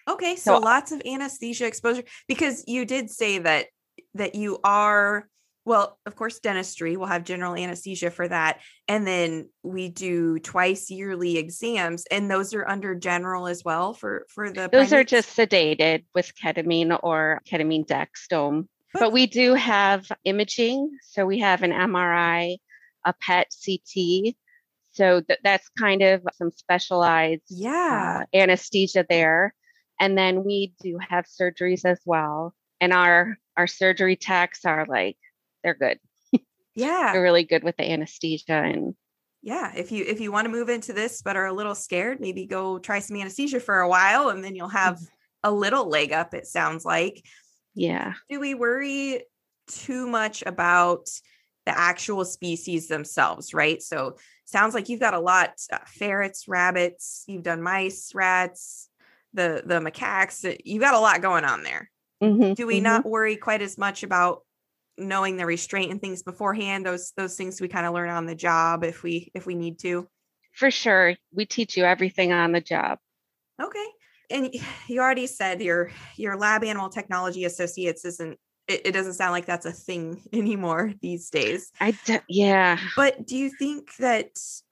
Okay, 0.09 0.37
so, 0.37 0.55
So- 0.55 0.59
lots 0.59 0.93
of 0.93 1.03
anesthesia 1.07 1.67
exposure 1.67 2.05
because 2.27 2.65
you 2.67 2.85
did 2.85 3.11
say 3.11 3.39
that 3.39 3.67
that 4.15 4.35
you 4.35 4.59
are 4.65 5.29
well, 5.65 5.99
of 6.07 6.17
course, 6.17 6.39
dentistry. 6.39 6.97
We'll 6.97 7.09
have 7.09 7.25
general 7.25 7.55
anesthesia 7.55 8.11
for 8.11 8.27
that, 8.27 8.61
and 8.89 9.07
then 9.07 9.51
we 9.63 9.91
do 9.91 10.39
twice 10.39 10.91
yearly 10.91 11.37
exams, 11.37 12.07
and 12.11 12.31
those 12.31 12.55
are 12.55 12.67
under 12.67 12.95
general 12.95 13.47
as 13.47 13.63
well 13.63 13.93
for 13.93 14.25
for 14.31 14.51
the. 14.51 14.71
Those 14.73 14.95
are 14.95 15.05
just 15.05 15.37
sedated 15.37 16.07
with 16.15 16.33
ketamine 16.43 16.99
or 17.03 17.43
ketamine 17.47 17.87
dexdom. 17.87 18.67
But- 18.95 19.01
But 19.01 19.13
we 19.13 19.27
do 19.27 19.53
have 19.53 20.11
imaging. 20.25 20.99
So 21.03 21.27
we 21.27 21.41
have 21.41 21.63
an 21.63 21.73
MRI, 21.73 22.57
a 23.05 23.13
PET 23.13 23.49
CT. 23.63 24.35
So 24.95 25.21
th- 25.21 25.41
that's 25.45 25.69
kind 25.79 26.01
of 26.01 26.23
some 26.33 26.51
specialized 26.51 27.43
yeah. 27.51 28.23
uh, 28.23 28.37
anesthesia 28.37 29.05
there. 29.07 29.55
And 30.01 30.17
then 30.17 30.45
we 30.45 30.75
do 30.81 30.99
have 31.09 31.27
surgeries 31.27 31.85
as 31.85 32.01
well. 32.05 32.55
And 32.81 32.93
our 32.93 33.37
our 33.57 33.67
surgery 33.67 34.17
techs 34.17 34.65
are 34.65 34.87
like 34.89 35.17
they're 35.65 35.75
good. 35.75 35.99
yeah, 36.75 37.13
They're 37.13 37.23
really 37.23 37.45
good 37.45 37.65
with 37.65 37.77
the 37.77 37.91
anesthesia 37.91 38.53
and 38.53 38.95
yeah. 39.43 39.73
If 39.77 39.93
you 39.93 40.05
if 40.05 40.21
you 40.21 40.33
want 40.33 40.47
to 40.47 40.51
move 40.53 40.69
into 40.69 40.93
this 40.93 41.23
but 41.23 41.37
are 41.37 41.47
a 41.47 41.53
little 41.53 41.75
scared, 41.75 42.21
maybe 42.21 42.47
go 42.47 42.79
try 42.79 42.99
some 43.01 43.17
anesthesia 43.17 43.61
for 43.61 43.81
a 43.81 43.89
while, 43.89 44.29
and 44.31 44.43
then 44.45 44.55
you'll 44.55 44.69
have 44.69 44.97
Mm-hmm. 44.97 45.05
a 45.45 45.53
little 45.53 45.89
leg 45.89 46.13
up. 46.13 46.35
It 46.35 46.47
sounds 46.47 46.85
like. 46.85 47.25
yeah. 47.75 48.15
do 48.29 48.41
we 48.41 48.55
worry 48.55 49.23
too 49.69 50.07
much 50.07 50.43
about 50.47 51.09
the 51.67 51.79
actual 51.79 52.25
species 52.25 52.89
themselves 52.89 53.53
right 53.53 53.83
so 53.83 54.17
sounds 54.47 54.73
like 54.75 54.89
you've 54.89 54.99
got 55.01 55.13
a 55.13 55.21
lot 55.21 55.51
uh, 55.71 55.77
ferrets 55.87 56.49
rabbits 56.49 57.25
you've 57.27 57.43
done 57.43 57.61
mice 57.63 58.13
rats 58.15 58.88
the 59.35 59.63
the 59.65 59.81
macaques 59.81 60.57
you've 60.65 60.83
got 60.83 60.95
a 60.95 60.99
lot 61.01 61.21
going 61.23 61.45
on 61.45 61.63
there 61.63 61.91
Mhm, 62.23 62.57
do 62.57 62.67
we 62.67 62.81
mhm. 62.81 62.85
not 62.85 63.07
worry 63.07 63.37
quite 63.37 63.63
as 63.63 63.79
much 63.79 64.03
about 64.03 64.43
knowing 64.97 65.37
the 65.37 65.47
restraint 65.47 65.93
and 65.93 66.01
things 66.01 66.23
beforehand 66.23 66.85
those 66.85 67.13
those 67.17 67.37
things 67.37 67.61
we 67.61 67.69
kind 67.69 67.87
of 67.87 67.95
learn 67.95 68.09
on 68.09 68.27
the 68.27 68.35
job 68.35 68.83
if 68.85 69.03
we 69.03 69.31
if 69.35 69.47
we 69.47 69.55
need 69.55 69.79
to 69.81 70.09
For 70.55 70.71
sure. 70.73 71.15
We 71.33 71.47
teach 71.47 71.77
you 71.77 71.85
everything 71.85 72.33
on 72.33 72.51
the 72.51 72.61
job. 72.61 72.99
Okay. 73.63 73.87
And 74.31 74.53
you 74.89 75.01
already 75.01 75.27
said 75.29 75.63
your 75.63 75.93
your 76.17 76.37
lab 76.37 76.65
animal 76.65 76.89
technology 76.89 77.45
associates 77.45 78.05
isn't 78.05 78.39
it, 78.67 78.87
it 78.87 78.93
doesn't 78.93 79.15
sound 79.15 79.33
like 79.33 79.47
that's 79.47 79.67
a 79.67 79.73
thing 79.73 80.21
anymore 80.33 80.93
these 81.01 81.31
days. 81.31 81.71
I 81.81 81.93
d- 82.05 82.19
yeah. 82.29 82.79
But 82.97 83.27
do 83.27 83.37
you 83.37 83.51
think 83.51 83.95
that 83.97 84.31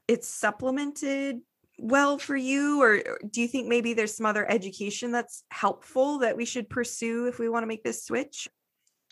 it's 0.09 0.29
supplemented 0.29 1.41
well 1.78 2.18
for 2.18 2.37
you 2.37 2.83
or 2.83 3.02
do 3.30 3.40
you 3.40 3.49
think 3.49 3.68
maybe 3.68 3.92
there's 3.92 4.16
some 4.16 4.26
other 4.26 4.50
education 4.50 5.12
that's 5.12 5.45
helpful 5.50 6.18
that 6.18 6.37
we 6.37 6.45
should 6.45 6.71
pursue 6.71 7.26
if 7.26 7.38
we 7.38 7.49
want 7.49 7.62
to 7.62 7.66
make 7.66 7.85
this 7.85 8.04
switch? 8.04 8.49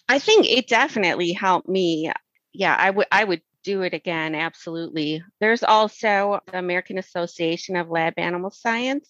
I 0.09 0.19
think 0.19 0.47
it 0.47 0.69
definitely 0.69 1.33
helped 1.33 1.69
me. 1.69 2.11
Yeah, 2.53 2.77
I 2.79 2.91
would 2.91 3.07
I 3.11 3.25
would 3.25 3.43
do 3.63 3.83
it 3.83 3.95
again 3.95 4.35
absolutely. 4.35 5.23
There's 5.41 5.63
also 5.63 6.41
the 6.47 6.59
American 6.59 6.99
Association 6.99 7.77
of 7.77 7.91
Lab 7.91 8.15
Animal 8.19 8.51
Science 8.51 9.09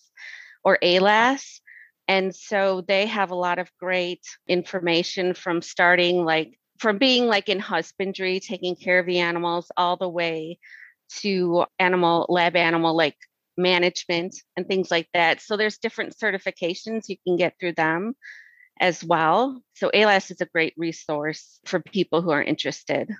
or 0.63 0.79
AALAS 0.83 1.61
and 2.09 2.35
so 2.35 2.83
they 2.87 3.07
have 3.07 3.31
a 3.31 3.37
lot 3.37 3.59
of 3.59 3.71
great 3.79 4.23
information 4.49 5.35
from 5.35 5.63
starting 5.63 6.25
like 6.25 6.59
from 6.79 6.99
being 6.99 7.27
like 7.27 7.49
in 7.49 7.59
husbandry 7.59 8.41
taking 8.41 8.77
care 8.77 8.99
of 8.99 9.07
the 9.07 9.21
animals 9.21 9.71
all 9.77 9.97
the 9.97 10.09
way 10.09 10.59
to 11.09 11.65
animal 11.79 12.27
lab 12.29 12.57
animal 12.57 12.97
like 12.97 13.17
management 13.57 14.37
and 14.57 14.67
things 14.67 14.91
like 14.91 15.09
that. 15.15 15.41
So 15.41 15.57
there's 15.57 15.79
different 15.79 16.17
certifications 16.17 17.09
you 17.09 17.17
can 17.27 17.37
get 17.37 17.55
through 17.59 17.75
them 17.75 18.15
as 18.81 19.05
well. 19.05 19.63
So 19.75 19.91
AALAS 19.95 20.31
is 20.33 20.41
a 20.41 20.47
great 20.47 20.75
resource 20.77 21.61
for 21.65 21.81
people 21.81 22.23
who 22.23 22.31
are 22.31 22.43
interested. 22.43 23.11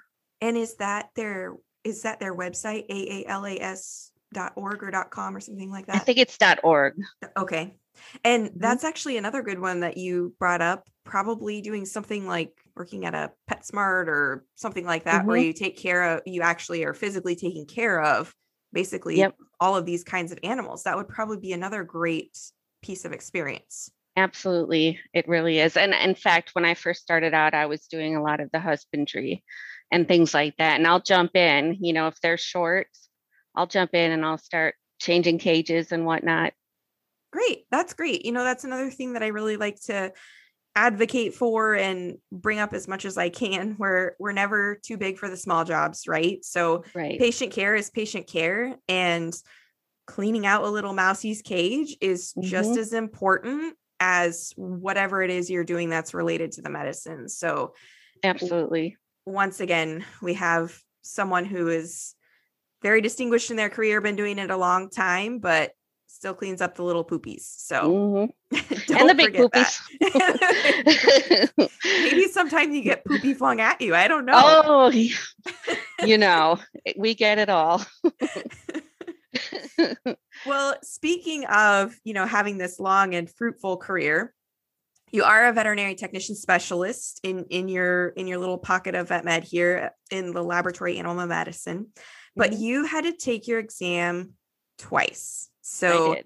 And 0.41 0.57
is 0.57 0.77
that 0.77 1.11
their 1.15 1.55
is 1.85 2.03
that 2.03 2.19
their 2.19 2.35
website 2.35 2.89
aalas 2.89 4.11
dot 4.33 4.53
org 4.57 4.83
or 4.83 4.91
dot 4.91 5.11
com 5.11 5.37
or 5.37 5.41
something 5.41 5.71
like 5.71 5.87
that? 5.87 5.97
I 5.97 5.99
think 6.01 6.19
it's 6.19 6.37
.org. 6.65 6.95
Okay. 7.37 7.77
And 8.25 8.49
Mhm. 8.49 8.61
that's 8.61 8.83
actually 8.85 9.17
another 9.17 9.43
good 9.43 9.61
one 9.61 9.81
that 9.81 9.97
you 9.97 10.35
brought 10.39 10.61
up. 10.61 10.89
Probably 11.05 11.61
doing 11.61 11.87
something 11.87 12.27
like 12.27 12.51
working 12.75 13.05
at 13.05 13.15
a 13.15 13.31
PetSmart 13.49 14.09
or 14.09 14.45
something 14.57 14.85
like 14.85 15.05
that, 15.05 15.27
where 15.27 15.37
Mhm. 15.37 15.45
you 15.45 15.53
take 15.53 15.77
care 15.77 16.03
of, 16.03 16.23
you 16.27 16.43
actually 16.43 16.85
are 16.85 16.95
physically 16.95 17.37
taking 17.37 17.67
care 17.67 18.01
of 18.01 18.35
basically 18.75 19.17
Yep. 19.19 19.37
all 19.61 19.77
of 19.77 19.87
these 19.87 20.05
kinds 20.05 20.33
of 20.33 20.39
animals. 20.43 20.83
That 20.83 20.97
would 20.99 21.09
probably 21.09 21.39
be 21.39 21.53
another 21.55 21.85
great 21.85 22.37
piece 22.83 23.07
of 23.07 23.13
experience. 23.13 23.91
Absolutely, 24.17 25.01
it 25.13 25.27
really 25.27 25.59
is. 25.59 25.77
And 25.77 25.95
in 25.95 26.15
fact, 26.15 26.51
when 26.55 26.65
I 26.65 26.75
first 26.75 27.01
started 27.03 27.35
out, 27.35 27.55
I 27.55 27.67
was 27.67 27.87
doing 27.87 28.15
a 28.15 28.23
lot 28.23 28.41
of 28.41 28.51
the 28.53 28.61
husbandry 28.61 29.43
and 29.91 30.07
things 30.07 30.35
like 30.35 30.57
that. 30.59 30.77
And 30.77 30.87
I'll 30.87 31.01
jump 31.01 31.35
in, 31.35 31.79
you 31.81 31.93
know, 31.93 32.09
if 32.09 32.21
they're 32.21 32.37
short, 32.37 32.89
I'll 33.57 33.67
jump 33.67 33.95
in 33.95 34.13
and 34.13 34.25
I'll 34.25 34.39
start 34.39 34.75
changing 35.01 35.39
cages 35.39 35.91
and 35.93 36.05
whatnot. 36.07 36.53
Great. 37.33 37.67
That's 37.71 37.95
great. 37.95 38.25
You 38.25 38.33
know, 38.33 38.45
that's 38.45 38.65
another 38.65 38.91
thing 38.91 39.15
that 39.15 39.23
I 39.23 39.29
really 39.29 39.57
like 39.57 39.81
to 39.83 40.13
advocate 40.77 41.35
for 41.35 41.75
and 41.75 42.19
bring 42.33 42.59
up 42.59 42.73
as 42.73 42.89
much 42.89 43.05
as 43.05 43.17
I 43.17 43.29
can. 43.29 43.77
We're 43.79 44.17
we're 44.19 44.33
never 44.33 44.77
too 44.85 44.97
big 44.97 45.19
for 45.19 45.29
the 45.31 45.37
small 45.37 45.65
jobs, 45.65 46.09
right? 46.09 46.45
So 46.45 46.85
Right. 46.95 47.21
patient 47.21 47.53
care 47.53 47.75
is 47.77 47.91
patient 47.91 48.27
care 48.27 48.77
and 48.89 49.35
cleaning 50.07 50.47
out 50.47 50.65
a 50.65 50.69
little 50.71 50.95
mousie's 50.95 51.43
cage 51.43 51.97
is 52.01 52.35
just 52.41 52.77
Mhm. 52.77 52.79
as 52.79 52.93
important 52.93 53.77
as 54.01 54.53
whatever 54.57 55.23
it 55.23 55.31
is 55.31 55.51
you're 55.51 55.65
doing 55.65 55.89
that's 55.91 56.15
related 56.15 56.53
to 56.53 56.63
the 56.63 56.71
medicine. 56.71 57.29
So 57.29 57.75
Absolutely. 58.25 58.97
once 59.27 59.61
again, 59.61 60.05
we 60.23 60.35
have 60.35 60.79
someone 61.03 61.45
who 61.45 61.69
is 61.69 62.15
very 62.83 63.01
distinguished 63.01 63.51
in 63.51 63.57
their 63.57 63.71
career, 63.71 64.01
been 64.01 64.17
doing 64.17 64.39
it 64.39 64.51
a 64.51 64.57
long 64.57 64.91
time, 64.91 65.39
but 65.41 65.73
still 66.15 66.33
cleans 66.35 66.63
up 66.63 66.77
the 66.77 66.83
little 66.85 67.05
poopies. 67.05 67.41
So 67.43 68.31
Mhm. 68.53 68.87
don't 68.87 69.01
And 69.01 69.11
the 69.11 69.15
big 69.15 69.35
poopies. 69.35 69.81
Maybe 71.85 72.29
sometimes 72.29 72.75
you 72.75 72.83
get 72.83 73.05
poopy 73.05 73.35
flung 73.41 73.61
at 73.61 73.81
you. 73.81 73.95
I 73.95 74.07
don't 74.09 74.25
know. 74.25 74.33
oh, 74.37 74.91
you 76.05 76.19
know, 76.19 76.59
we 76.97 77.15
get 77.15 77.39
it 77.39 77.49
all. 77.51 77.85
Well, 80.47 80.77
speaking 80.83 81.47
of, 81.47 81.95
you 82.05 82.13
know, 82.15 82.27
having 82.27 82.59
this 82.59 82.79
long 82.79 83.15
and 83.15 83.31
fruitful 83.31 83.79
career, 83.79 84.35
you 85.11 85.25
are 85.25 85.47
a 85.47 85.53
veterinary 85.53 85.95
technician 85.95 86.35
specialist 86.37 87.21
in 87.23 87.47
in 87.51 87.69
your 87.69 88.09
in 88.09 88.27
your 88.27 88.39
little 88.39 88.59
pocket 88.59 88.95
of 88.95 89.09
vet 89.09 89.25
med 89.25 89.45
here 89.45 89.91
in 90.11 90.33
the 90.33 90.43
laboratory 90.43 90.99
animal 90.99 91.27
medicine, 91.27 91.89
but 92.37 92.51
Mhm. 92.51 92.61
you 92.61 92.85
had 92.85 93.05
to 93.05 93.13
take 93.13 93.49
your 93.49 93.59
exam 93.59 94.35
twice. 94.79 95.49
So 95.65 96.17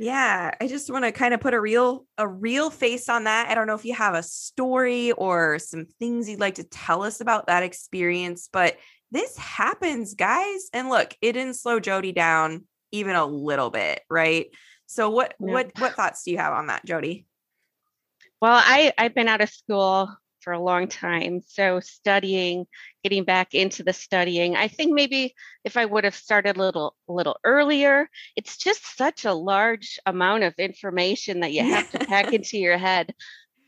yeah, 0.00 0.52
I 0.60 0.66
just 0.66 0.90
want 0.90 1.04
to 1.04 1.12
kind 1.12 1.32
of 1.32 1.40
put 1.40 1.54
a 1.54 1.60
real 1.60 2.06
a 2.18 2.26
real 2.26 2.70
face 2.70 3.08
on 3.08 3.24
that. 3.24 3.48
I 3.48 3.54
don't 3.54 3.68
know 3.68 3.76
if 3.76 3.84
you 3.84 3.94
have 3.94 4.14
a 4.14 4.22
story 4.22 5.12
or 5.12 5.58
some 5.60 5.86
things 6.00 6.28
you'd 6.28 6.40
like 6.40 6.56
to 6.56 6.64
tell 6.64 7.04
us 7.04 7.20
about 7.20 7.46
that 7.46 7.62
experience, 7.62 8.48
but 8.52 8.76
this 9.12 9.36
happens, 9.38 10.14
guys. 10.14 10.68
And 10.72 10.88
look, 10.88 11.14
it 11.22 11.32
didn't 11.32 11.54
slow 11.54 11.78
Jody 11.78 12.10
down 12.10 12.64
even 12.90 13.14
a 13.14 13.24
little 13.24 13.70
bit, 13.70 14.00
right? 14.10 14.46
So 14.86 15.10
what 15.10 15.34
No. 15.38 15.52
what 15.52 15.70
what 15.78 15.94
thoughts 15.94 16.24
do 16.24 16.32
you 16.32 16.38
have 16.38 16.52
on 16.52 16.66
that, 16.66 16.84
Jody? 16.84 17.26
Well, 18.42 18.60
I 18.62 18.92
I've 18.98 19.14
been 19.14 19.28
out 19.28 19.40
of 19.40 19.50
school 19.50 20.14
for 20.44 20.52
a 20.52 20.60
long 20.60 20.86
time. 20.86 21.40
So 21.46 21.80
studying, 21.80 22.66
getting 23.02 23.24
back 23.24 23.54
into 23.54 23.82
the 23.82 23.94
studying. 23.94 24.54
I 24.54 24.68
think 24.68 24.92
maybe 24.92 25.34
if 25.64 25.78
I 25.78 25.86
would 25.86 26.04
have 26.04 26.14
started 26.14 26.56
a 26.56 26.60
little 26.60 26.94
a 27.08 27.12
little 27.12 27.38
earlier, 27.44 28.08
it's 28.36 28.58
just 28.58 28.96
such 28.96 29.24
a 29.24 29.32
large 29.32 29.98
amount 30.04 30.44
of 30.44 30.54
information 30.58 31.40
that 31.40 31.52
you 31.52 31.64
have 31.64 31.90
to 31.92 31.98
pack 31.98 32.32
into 32.34 32.58
your 32.58 32.76
head 32.76 33.14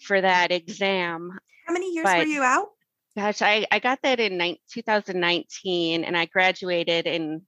for 0.00 0.21
that 0.21 0.52
exam. 0.52 1.30
How 1.66 1.73
many 1.73 1.92
years 1.92 2.04
but, 2.04 2.18
were 2.18 2.25
you 2.25 2.42
out? 2.42 2.68
Gosh, 3.16 3.40
I, 3.40 3.66
I 3.73 3.78
got 3.78 4.00
that 4.02 4.21
in 4.21 4.37
ni- 4.37 4.61
2019 4.71 6.04
and 6.04 6.16
I 6.16 6.26
graduated 6.26 7.06
in 7.06 7.42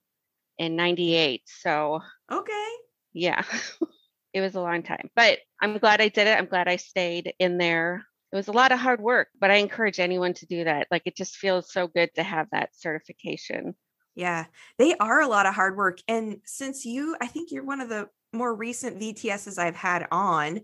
in 0.57 0.75
98. 0.75 1.43
So 1.45 2.01
Okay. 2.31 2.69
Yeah. 3.13 3.43
it 4.33 4.41
was 4.41 4.55
a 4.55 4.61
long 4.61 4.83
time. 4.83 5.09
But 5.15 5.39
I'm 5.61 5.77
glad 5.77 6.01
I 6.01 6.09
did 6.09 6.27
it. 6.27 6.37
I'm 6.37 6.47
glad 6.47 6.67
I 6.67 6.75
stayed 6.75 7.33
in 7.39 7.57
there. 7.57 8.05
It 8.31 8.35
was 8.35 8.47
a 8.47 8.53
lot 8.53 8.71
of 8.71 8.79
hard 8.79 9.01
work, 9.01 9.29
but 9.39 9.49
I 9.49 9.55
encourage 9.55 9.99
anyone 9.99 10.33
to 10.35 10.45
do 10.45 10.63
that. 10.63 10.87
Like 10.91 11.03
it 11.05 11.15
just 11.15 11.37
feels 11.37 11.71
so 11.71 11.87
good 11.87 12.09
to 12.15 12.23
have 12.23 12.47
that 12.51 12.69
certification. 12.75 13.75
Yeah, 14.15 14.45
they 14.77 14.95
are 14.97 15.21
a 15.21 15.27
lot 15.27 15.45
of 15.45 15.55
hard 15.55 15.77
work. 15.77 15.99
And 16.07 16.37
since 16.45 16.85
you, 16.85 17.15
I 17.21 17.27
think 17.27 17.51
you're 17.51 17.63
one 17.63 17.81
of 17.81 17.89
the 17.89 18.07
more 18.33 18.53
recent 18.53 18.99
VTSs 18.99 19.57
I've 19.57 19.75
had 19.75 20.07
on, 20.11 20.61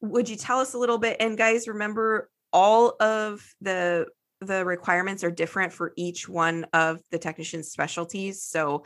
would 0.00 0.28
you 0.28 0.36
tell 0.36 0.58
us 0.58 0.74
a 0.74 0.78
little 0.78 0.98
bit? 0.98 1.18
And 1.20 1.38
guys, 1.38 1.68
remember 1.68 2.30
all 2.52 2.96
of 3.00 3.46
the 3.60 4.06
the 4.40 4.64
requirements 4.64 5.24
are 5.24 5.30
different 5.30 5.72
for 5.72 5.92
each 5.96 6.28
one 6.28 6.66
of 6.72 7.00
the 7.10 7.18
technician's 7.18 7.70
specialties. 7.70 8.42
So 8.42 8.84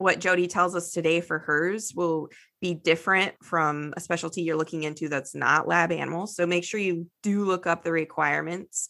what 0.00 0.18
Jody 0.18 0.46
tells 0.46 0.74
us 0.74 0.92
today 0.92 1.20
for 1.20 1.38
hers 1.38 1.92
will 1.94 2.30
be 2.62 2.72
different 2.72 3.34
from 3.42 3.92
a 3.98 4.00
specialty 4.00 4.40
you're 4.40 4.56
looking 4.56 4.84
into 4.84 5.10
that's 5.10 5.34
not 5.34 5.68
lab 5.68 5.92
animals. 5.92 6.34
So 6.34 6.46
make 6.46 6.64
sure 6.64 6.80
you 6.80 7.06
do 7.22 7.44
look 7.44 7.66
up 7.66 7.84
the 7.84 7.92
requirements. 7.92 8.88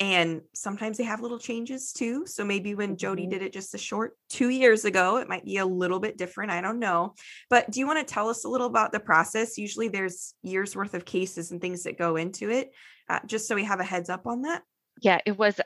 And 0.00 0.42
sometimes 0.54 0.98
they 0.98 1.04
have 1.04 1.22
little 1.22 1.38
changes 1.38 1.92
too. 1.92 2.26
So 2.26 2.44
maybe 2.44 2.74
when 2.74 2.98
Jody 2.98 3.22
mm-hmm. 3.22 3.30
did 3.30 3.42
it 3.42 3.54
just 3.54 3.74
a 3.74 3.78
short 3.78 4.18
two 4.28 4.50
years 4.50 4.84
ago, 4.84 5.16
it 5.16 5.30
might 5.30 5.46
be 5.46 5.56
a 5.56 5.64
little 5.64 5.98
bit 5.98 6.18
different. 6.18 6.50
I 6.50 6.60
don't 6.60 6.78
know. 6.78 7.14
But 7.48 7.70
do 7.70 7.80
you 7.80 7.86
want 7.86 8.06
to 8.06 8.14
tell 8.14 8.28
us 8.28 8.44
a 8.44 8.48
little 8.48 8.66
about 8.66 8.92
the 8.92 9.00
process? 9.00 9.56
Usually 9.56 9.88
there's 9.88 10.34
years 10.42 10.76
worth 10.76 10.92
of 10.92 11.06
cases 11.06 11.52
and 11.52 11.60
things 11.60 11.84
that 11.84 11.96
go 11.96 12.16
into 12.16 12.50
it, 12.50 12.70
uh, 13.08 13.20
just 13.24 13.48
so 13.48 13.54
we 13.54 13.64
have 13.64 13.80
a 13.80 13.84
heads 13.84 14.10
up 14.10 14.26
on 14.26 14.42
that. 14.42 14.62
Yeah, 15.00 15.20
it 15.24 15.38
was 15.38 15.58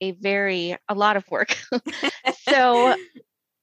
a 0.00 0.10
very, 0.10 0.76
a 0.88 0.94
lot 0.94 1.16
of 1.16 1.24
work. 1.30 1.56
so 2.48 2.96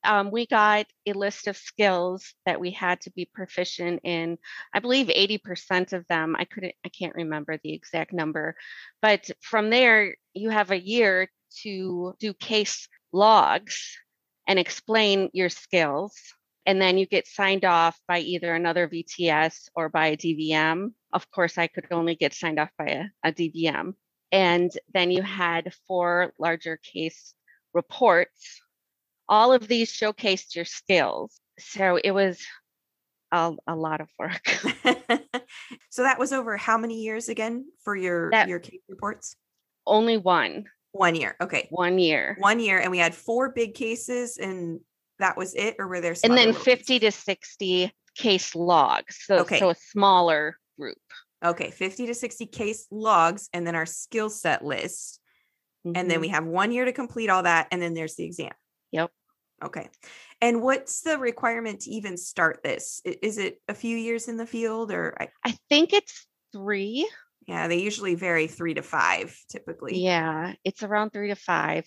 um, 0.08 0.32
we 0.32 0.48
got 0.48 0.88
a 1.06 1.12
list 1.12 1.48
of 1.48 1.58
skills 1.58 2.34
that 2.46 2.60
we 2.60 2.72
had 2.72 3.02
to 3.02 3.12
be 3.12 3.26
proficient 3.26 4.00
in. 4.04 4.38
I 4.74 4.80
believe 4.80 5.08
80% 5.08 5.92
of 5.92 6.08
them. 6.08 6.36
I 6.40 6.46
couldn't, 6.46 6.74
I 6.86 6.90
can't 6.90 7.14
remember 7.14 7.60
the 7.62 7.74
exact 7.74 8.14
number, 8.14 8.56
but 9.02 9.30
from 9.42 9.70
there, 9.70 10.16
you 10.34 10.50
have 10.50 10.72
a 10.72 10.80
year 10.80 11.30
to 11.64 12.14
do 12.20 12.34
case 12.34 12.88
logs 13.12 13.98
and 14.48 14.58
explain 14.58 15.30
your 15.34 15.50
skills. 15.50 16.16
And 16.66 16.82
then 16.82 16.98
you 16.98 17.06
get 17.06 17.28
signed 17.28 17.66
off 17.66 18.00
by 18.08 18.20
either 18.20 18.54
another 18.56 18.88
VTS 18.88 19.70
or 19.76 19.90
by 19.90 20.08
a 20.08 20.18
DVM. 20.18 20.92
Of 21.12 21.30
course, 21.32 21.58
I 21.58 21.68
could 21.68 21.88
only 21.92 22.16
get 22.16 22.34
signed 22.34 22.60
off 22.60 22.70
by 22.78 22.86
a, 22.86 23.30
a 23.30 23.32
DVM. 23.32 23.94
And 24.32 24.72
then 24.94 25.12
you 25.12 25.22
had 25.22 25.74
four 25.88 26.34
larger 26.40 26.78
case 26.78 27.34
reports 27.74 28.62
all 29.30 29.54
of 29.54 29.68
these 29.68 29.92
showcased 29.92 30.56
your 30.56 30.66
skills. 30.66 31.40
So 31.60 32.00
it 32.02 32.12
was 32.12 32.46
a, 33.32 33.54
a 33.68 33.76
lot 33.76 34.02
of 34.02 34.10
work. 34.18 34.48
so 35.90 36.04
that 36.04 36.20
was 36.20 36.34
over 36.34 36.58
how 36.58 36.78
many 36.78 37.02
years 37.02 37.30
again 37.30 37.66
for 37.84 37.96
your 37.96 38.32
that, 38.32 38.48
your 38.48 38.60
case 38.60 38.82
reports? 38.88 39.36
Only 39.86 40.18
one. 40.18 40.66
One 40.92 41.16
year. 41.16 41.36
Okay. 41.42 41.68
One 41.70 42.00
year. 42.00 42.36
One 42.40 42.60
year. 42.60 42.80
And 42.80 42.92
we 42.92 42.98
had 42.98 43.14
four 43.14 43.52
big 43.52 43.76
cases 43.76 44.38
and 44.38 44.80
that 45.20 45.38
was 45.38 45.56
it, 45.56 45.76
or 45.80 45.88
were 45.88 46.02
there 46.02 46.16
And 46.24 46.38
then 46.38 46.54
50 46.54 47.00
to 47.00 47.12
60 47.12 47.92
case 48.16 48.56
logs. 48.56 49.20
So, 49.26 49.40
okay. 49.40 49.60
so 49.60 49.70
a 49.70 49.76
smaller 49.76 50.58
group. 50.80 50.98
Okay. 51.44 51.72
50 51.72 52.08
to 52.08 52.14
60 52.14 52.46
case 52.48 52.88
logs 52.92 53.50
and 53.54 53.66
then 53.66 53.76
our 53.76 53.86
skill 53.86 54.30
set 54.30 54.64
list. 54.64 55.20
Mm-hmm. 55.86 55.98
And 55.98 56.12
then 56.12 56.22
we 56.22 56.28
mm-hmm. 56.28 56.36
have 56.36 56.46
one 56.46 56.72
year 56.72 56.86
to 56.86 56.94
complete 56.94 57.30
all 57.30 57.44
that. 57.44 57.68
And 57.72 57.82
then 57.82 57.94
there's 57.94 58.16
the 58.16 58.26
exam. 58.26 58.52
Yep. 58.92 59.12
Okay. 59.64 59.90
And 60.42 60.62
what's 60.62 61.02
the 61.02 61.18
requirement 61.18 61.82
to 61.82 61.92
even 61.92 62.18
start 62.18 62.62
this? 62.64 63.02
Is 63.06 63.38
it 63.38 63.60
a 63.68 63.74
few 63.74 63.98
years 63.98 64.28
in 64.28 64.38
the 64.38 64.46
field 64.46 64.92
or? 64.92 65.16
I, 65.20 65.30
I 65.44 65.58
think 65.70 65.94
it's 65.94 66.28
three. 66.54 67.10
Yeah, 67.48 67.68
they 67.68 67.80
usually 67.80 68.16
vary 68.16 68.48
three 68.48 68.76
to 68.76 68.84
five 68.84 69.36
typically. 69.50 70.00
Yeah, 70.00 70.54
it's 70.64 70.84
around 70.84 71.12
three 71.12 71.30
to 71.30 71.36
five. 71.36 71.86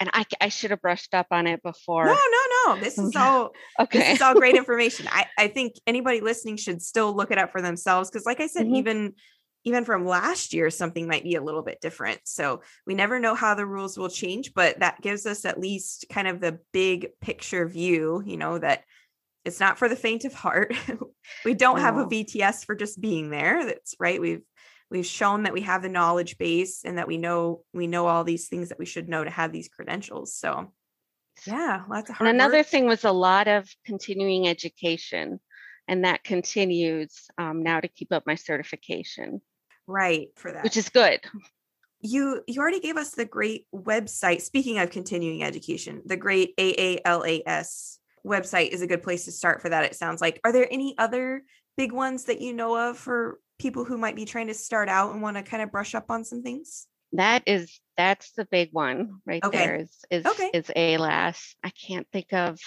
And 0.00 0.10
I, 0.12 0.24
I 0.40 0.48
should 0.48 0.70
have 0.70 0.80
brushed 0.80 1.14
up 1.14 1.26
on 1.30 1.46
it 1.46 1.62
before. 1.62 2.06
No, 2.06 2.14
no, 2.14 2.74
no. 2.74 2.80
This 2.80 2.98
is 2.98 3.14
all 3.14 3.52
okay. 3.78 3.98
This 3.98 4.16
is 4.16 4.22
all 4.22 4.34
great 4.34 4.54
information. 4.56 5.06
I, 5.10 5.26
I 5.38 5.48
think 5.48 5.74
anybody 5.86 6.20
listening 6.20 6.56
should 6.56 6.82
still 6.82 7.14
look 7.14 7.30
it 7.30 7.38
up 7.38 7.52
for 7.52 7.60
themselves 7.60 8.10
because, 8.10 8.26
like 8.26 8.40
I 8.40 8.46
said, 8.46 8.66
mm-hmm. 8.66 8.76
even 8.76 9.12
even 9.64 9.84
from 9.84 10.06
last 10.06 10.52
year, 10.52 10.70
something 10.70 11.08
might 11.08 11.24
be 11.24 11.36
a 11.36 11.42
little 11.42 11.62
bit 11.62 11.80
different. 11.80 12.20
So 12.24 12.60
we 12.86 12.94
never 12.94 13.18
know 13.18 13.34
how 13.34 13.54
the 13.54 13.66
rules 13.66 13.96
will 13.96 14.10
change, 14.10 14.52
but 14.54 14.80
that 14.80 15.00
gives 15.00 15.24
us 15.26 15.44
at 15.44 15.58
least 15.58 16.06
kind 16.10 16.28
of 16.28 16.40
the 16.40 16.60
big 16.72 17.08
picture 17.20 17.66
view, 17.66 18.22
you 18.24 18.36
know, 18.36 18.58
that 18.58 18.84
it's 19.44 19.60
not 19.60 19.78
for 19.78 19.88
the 19.88 19.96
faint 19.96 20.24
of 20.24 20.34
heart. 20.34 20.74
we 21.44 21.54
don't 21.54 21.80
have 21.80 21.96
a 21.96 22.04
VTS 22.04 22.64
for 22.64 22.74
just 22.74 23.00
being 23.00 23.30
there. 23.30 23.64
That's 23.64 23.94
right. 23.98 24.20
We've 24.20 24.42
we've 24.90 25.06
shown 25.06 25.44
that 25.44 25.52
we 25.52 25.62
have 25.62 25.82
the 25.82 25.88
knowledge 25.88 26.38
base 26.38 26.84
and 26.84 26.98
that 26.98 27.08
we 27.08 27.16
know 27.16 27.62
we 27.72 27.86
know 27.86 28.06
all 28.06 28.24
these 28.24 28.48
things 28.48 28.68
that 28.68 28.78
we 28.78 28.86
should 28.86 29.08
know 29.08 29.24
to 29.24 29.30
have 29.30 29.50
these 29.52 29.68
credentials. 29.68 30.34
So 30.34 30.72
yeah, 31.46 31.82
lots 31.88 32.10
of 32.10 32.16
hard 32.16 32.28
And 32.28 32.36
another 32.36 32.58
work. 32.58 32.66
thing 32.66 32.86
was 32.86 33.04
a 33.04 33.12
lot 33.12 33.48
of 33.48 33.68
continuing 33.84 34.46
education 34.46 35.40
and 35.88 36.04
that 36.04 36.24
continues 36.24 37.26
um, 37.38 37.62
now 37.62 37.80
to 37.80 37.88
keep 37.88 38.12
up 38.12 38.24
my 38.26 38.34
certification 38.34 39.40
right 39.86 40.28
for 40.36 40.52
that 40.52 40.64
which 40.64 40.76
is 40.76 40.88
good 40.88 41.20
you 42.00 42.42
you 42.46 42.60
already 42.60 42.80
gave 42.80 42.96
us 42.96 43.10
the 43.10 43.24
great 43.24 43.66
website 43.74 44.40
speaking 44.40 44.78
of 44.78 44.90
continuing 44.90 45.42
education 45.42 46.02
the 46.04 46.16
great 46.16 46.56
aalas 46.56 47.98
website 48.26 48.68
is 48.68 48.82
a 48.82 48.86
good 48.86 49.02
place 49.02 49.24
to 49.24 49.32
start 49.32 49.60
for 49.60 49.68
that 49.68 49.84
it 49.84 49.94
sounds 49.94 50.20
like 50.20 50.40
are 50.44 50.52
there 50.52 50.68
any 50.70 50.94
other 50.98 51.42
big 51.76 51.92
ones 51.92 52.24
that 52.24 52.40
you 52.40 52.52
know 52.52 52.90
of 52.90 52.96
for 52.96 53.38
people 53.58 53.84
who 53.84 53.98
might 53.98 54.16
be 54.16 54.24
trying 54.24 54.46
to 54.46 54.54
start 54.54 54.88
out 54.88 55.12
and 55.12 55.22
want 55.22 55.36
to 55.36 55.42
kind 55.42 55.62
of 55.62 55.70
brush 55.70 55.94
up 55.94 56.10
on 56.10 56.24
some 56.24 56.42
things 56.42 56.86
that 57.12 57.42
is 57.46 57.80
that's 57.96 58.32
the 58.32 58.46
big 58.50 58.70
one 58.72 59.20
right 59.24 59.44
okay. 59.44 59.58
there 59.58 59.76
is 59.76 59.90
is 60.10 60.26
okay. 60.26 60.50
is 60.52 60.66
AALAS. 60.76 61.54
I 61.62 61.70
can't 61.70 62.06
think 62.12 62.32
of 62.32 62.58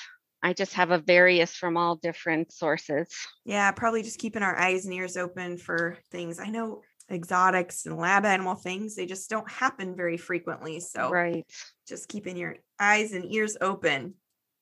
I 0.42 0.54
just 0.54 0.76
have 0.76 0.92
a 0.92 1.00
various 1.00 1.54
from 1.56 1.78
all 1.78 1.96
different 1.96 2.54
sources. 2.54 3.10
Yeah, 3.44 3.72
probably 3.72 4.04
just 4.04 4.20
keeping 4.20 4.44
our 4.44 4.58
eyes 4.58 4.86
and 4.86 4.94
ears 4.94 5.18
open 5.18 5.58
for 5.58 5.98
things. 6.12 6.40
I 6.40 6.48
know 6.50 6.82
exotics 7.12 7.86
and 7.86 7.98
lab 7.98 8.26
animal 8.26 8.56
things 8.56 8.96
they 8.96 9.06
just 9.06 9.30
don't 9.30 9.50
happen 9.50 9.96
very 9.96 10.18
frequently 10.18 10.80
so 10.80 11.10
right. 11.10 11.46
just 11.88 12.10
keeping 12.10 12.36
your 12.36 12.58
eyes 12.80 13.14
and 13.14 13.32
ears 13.32 13.58
open. 13.62 14.14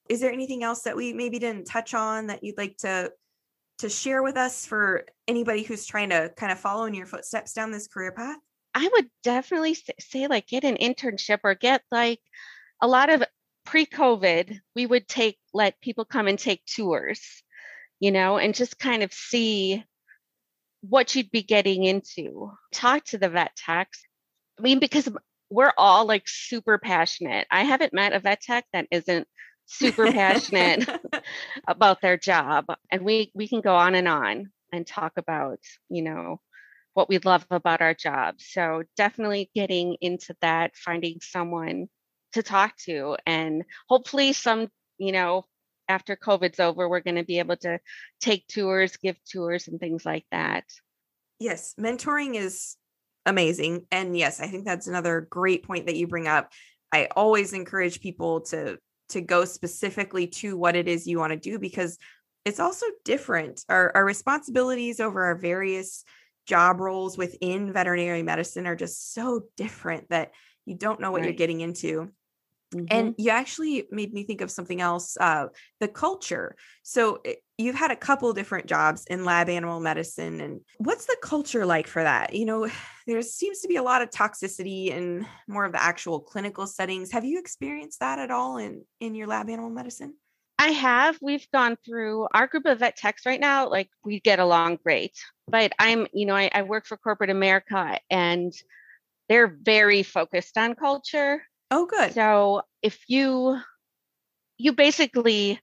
Is 0.09 0.21
there 0.21 0.31
anything 0.31 0.63
else 0.63 0.83
that 0.83 0.95
we 0.95 1.13
maybe 1.13 1.39
didn't 1.39 1.65
touch 1.65 1.93
on 1.93 2.27
that 2.27 2.43
you'd 2.43 2.57
like 2.57 2.77
to 2.77 3.11
to 3.79 3.89
share 3.89 4.23
with 4.23 4.37
us 4.37 4.65
for 4.65 5.05
anybody 5.27 5.63
who's 5.63 5.85
trying 5.85 6.09
to 6.09 6.31
kind 6.37 6.51
of 6.51 6.59
follow 6.59 6.85
in 6.85 6.93
your 6.93 7.05
footsteps 7.05 7.53
down 7.53 7.71
this 7.71 7.87
career 7.87 8.11
path? 8.11 8.37
I 8.73 8.89
would 8.93 9.09
definitely 9.23 9.77
say 9.99 10.27
like 10.27 10.47
get 10.47 10.63
an 10.63 10.77
internship 10.77 11.39
or 11.43 11.55
get 11.55 11.81
like 11.91 12.19
a 12.81 12.87
lot 12.87 13.09
of 13.09 13.23
pre-covid 13.65 14.59
we 14.75 14.85
would 14.85 15.07
take 15.07 15.39
let 15.51 15.81
people 15.81 16.05
come 16.05 16.27
and 16.27 16.37
take 16.37 16.63
tours 16.65 17.41
you 17.99 18.11
know 18.11 18.37
and 18.37 18.53
just 18.53 18.77
kind 18.77 19.01
of 19.01 19.11
see 19.11 19.83
what 20.89 21.15
you'd 21.15 21.31
be 21.31 21.43
getting 21.43 21.83
into. 21.83 22.51
Talk 22.71 23.05
to 23.05 23.17
the 23.17 23.29
vet 23.29 23.55
techs. 23.55 24.03
I 24.59 24.61
mean, 24.61 24.79
because 24.79 25.09
we're 25.49 25.73
all 25.77 26.05
like 26.05 26.23
super 26.27 26.77
passionate. 26.77 27.47
I 27.51 27.63
haven't 27.63 27.93
met 27.93 28.13
a 28.13 28.19
vet 28.19 28.41
tech 28.41 28.65
that 28.73 28.87
isn't 28.91 29.27
super 29.65 30.11
passionate 30.11 30.87
about 31.67 32.01
their 32.01 32.17
job. 32.17 32.65
And 32.91 33.03
we 33.03 33.31
we 33.33 33.47
can 33.47 33.61
go 33.61 33.75
on 33.75 33.95
and 33.95 34.07
on 34.07 34.51
and 34.71 34.85
talk 34.85 35.13
about, 35.17 35.59
you 35.89 36.01
know, 36.01 36.39
what 36.93 37.09
we 37.09 37.19
love 37.19 37.45
about 37.51 37.81
our 37.81 37.93
job. 37.93 38.35
So 38.39 38.83
definitely 38.95 39.49
getting 39.53 39.97
into 40.01 40.35
that, 40.41 40.75
finding 40.75 41.19
someone 41.21 41.87
to 42.33 42.43
talk 42.43 42.75
to 42.85 43.17
and 43.25 43.63
hopefully 43.87 44.33
some, 44.33 44.69
you 44.97 45.11
know, 45.11 45.45
after 45.87 46.15
COVID's 46.15 46.59
over, 46.59 46.87
we're 46.87 46.99
going 46.99 47.15
to 47.15 47.23
be 47.23 47.39
able 47.39 47.57
to 47.57 47.79
take 48.21 48.47
tours, 48.47 48.97
give 48.97 49.17
tours, 49.25 49.67
and 49.67 49.79
things 49.79 50.05
like 50.05 50.25
that. 50.31 50.63
Yes, 51.39 51.73
mentoring 51.79 52.35
is 52.35 52.77
amazing. 53.25 53.85
And 53.91 54.17
yes, 54.17 54.39
I 54.39 54.47
think 54.47 54.65
that's 54.65 54.87
another 54.87 55.27
great 55.29 55.63
point 55.63 55.87
that 55.87 55.95
you 55.95 56.07
bring 56.07 56.27
up. 56.27 56.51
I 56.91 57.07
always 57.15 57.53
encourage 57.53 58.01
people 58.01 58.41
to 58.41 58.77
to 59.09 59.21
go 59.21 59.45
specifically 59.45 60.27
to 60.27 60.57
what 60.57 60.75
it 60.75 60.87
is 60.87 61.05
you 61.05 61.19
want 61.19 61.31
to 61.31 61.37
do 61.37 61.59
because 61.59 61.97
it's 62.43 62.59
also 62.59 62.85
different. 63.03 63.63
Our, 63.69 63.91
our 63.95 64.05
responsibilities 64.05 64.99
over 64.99 65.25
our 65.25 65.35
various 65.35 66.03
job 66.47 66.79
roles 66.79 67.17
within 67.17 67.73
veterinary 67.73 68.23
medicine 68.23 68.67
are 68.67 68.75
just 68.75 69.13
so 69.13 69.43
different 69.57 70.09
that 70.09 70.31
you 70.65 70.75
don't 70.75 70.99
know 70.99 71.11
what 71.11 71.21
right. 71.21 71.25
you're 71.25 71.37
getting 71.37 71.61
into. 71.61 72.11
Mm-hmm. 72.73 72.85
And 72.89 73.15
you 73.17 73.29
actually 73.29 73.85
made 73.91 74.13
me 74.13 74.23
think 74.23 74.41
of 74.41 74.49
something 74.49 74.81
else 74.81 75.17
uh, 75.19 75.47
the 75.79 75.87
culture. 75.87 76.55
So 76.83 77.19
eh, 77.25 77.35
you've 77.57 77.75
had 77.75 77.91
a 77.91 77.95
couple 77.95 78.31
different 78.33 78.65
jobs 78.65 79.05
in 79.05 79.23
lab 79.23 79.49
animal 79.49 79.79
medicine. 79.79 80.41
And 80.41 80.61
what's 80.79 81.05
the 81.05 81.17
culture 81.21 81.65
like 81.65 81.87
for 81.87 82.03
that? 82.03 82.33
You 82.33 82.45
know, 82.45 82.69
there 83.07 83.21
seems 83.21 83.61
to 83.61 83.67
be 83.67 83.75
a 83.75 83.83
lot 83.83 84.01
of 84.01 84.09
toxicity 84.09 84.87
in 84.87 85.25
more 85.47 85.65
of 85.65 85.71
the 85.71 85.81
actual 85.81 86.19
clinical 86.19 86.67
settings. 86.67 87.11
Have 87.11 87.25
you 87.25 87.39
experienced 87.39 87.99
that 87.99 88.19
at 88.19 88.31
all 88.31 88.57
in, 88.57 88.83
in 88.99 89.15
your 89.15 89.27
lab 89.27 89.49
animal 89.49 89.69
medicine? 89.69 90.15
I 90.57 90.69
have. 90.69 91.17
We've 91.21 91.45
gone 91.51 91.77
through 91.85 92.27
our 92.33 92.47
group 92.47 92.65
of 92.65 92.79
vet 92.79 92.95
techs 92.95 93.25
right 93.25 93.41
now, 93.41 93.69
like 93.69 93.89
we 94.05 94.21
get 94.21 94.39
along 94.39 94.79
great. 94.83 95.11
But 95.47 95.73
I'm, 95.79 96.07
you 96.13 96.25
know, 96.25 96.35
I, 96.35 96.49
I 96.53 96.61
work 96.63 96.87
for 96.87 96.97
corporate 96.97 97.29
America 97.29 97.99
and 98.09 98.53
they're 99.27 99.57
very 99.61 100.01
focused 100.01 100.57
on 100.57 100.75
culture 100.75 101.43
Oh, 101.71 101.85
good. 101.85 102.13
So 102.13 102.61
if 102.81 102.99
you, 103.07 103.59
you 104.57 104.73
basically, 104.73 105.59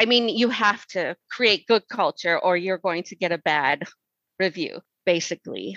I 0.00 0.04
mean, 0.04 0.28
you 0.28 0.50
have 0.50 0.84
to 0.88 1.16
create 1.30 1.66
good 1.66 1.88
culture 1.88 2.38
or 2.38 2.56
you're 2.56 2.78
going 2.78 3.04
to 3.04 3.16
get 3.16 3.32
a 3.32 3.38
bad 3.38 3.84
review, 4.38 4.80
basically. 5.06 5.76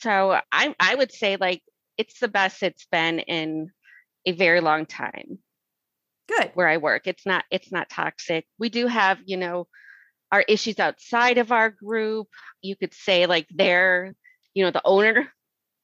So 0.00 0.38
I, 0.52 0.74
I 0.80 0.94
would 0.94 1.12
say 1.12 1.36
like 1.36 1.62
it's 1.98 2.20
the 2.20 2.28
best 2.28 2.62
it's 2.62 2.86
been 2.90 3.18
in 3.18 3.70
a 4.24 4.32
very 4.32 4.60
long 4.60 4.86
time. 4.86 5.38
Good. 6.28 6.52
Where 6.54 6.68
I 6.68 6.78
work, 6.78 7.06
it's 7.06 7.26
not 7.26 7.44
it's 7.50 7.72
not 7.72 7.90
toxic. 7.90 8.46
We 8.58 8.68
do 8.68 8.86
have, 8.86 9.18
you 9.26 9.36
know, 9.36 9.66
our 10.30 10.42
issues 10.42 10.78
outside 10.78 11.38
of 11.38 11.50
our 11.52 11.70
group. 11.70 12.28
You 12.62 12.76
could 12.76 12.94
say 12.94 13.26
like 13.26 13.48
they're, 13.50 14.14
you 14.54 14.64
know, 14.64 14.70
the 14.70 14.82
owner 14.84 15.28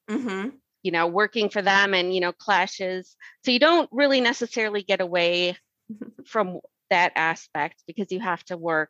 mm-hmm 0.09 0.49
you 0.83 0.91
know 0.91 1.07
working 1.07 1.49
for 1.49 1.61
them 1.61 1.93
and 1.93 2.13
you 2.13 2.21
know 2.21 2.31
clashes. 2.31 3.15
So 3.45 3.51
you 3.51 3.59
don't 3.59 3.89
really 3.91 4.21
necessarily 4.21 4.83
get 4.83 5.01
away 5.01 5.57
from 6.25 6.59
that 6.89 7.11
aspect 7.15 7.83
because 7.87 8.11
you 8.11 8.19
have 8.19 8.43
to 8.45 8.57
work 8.57 8.89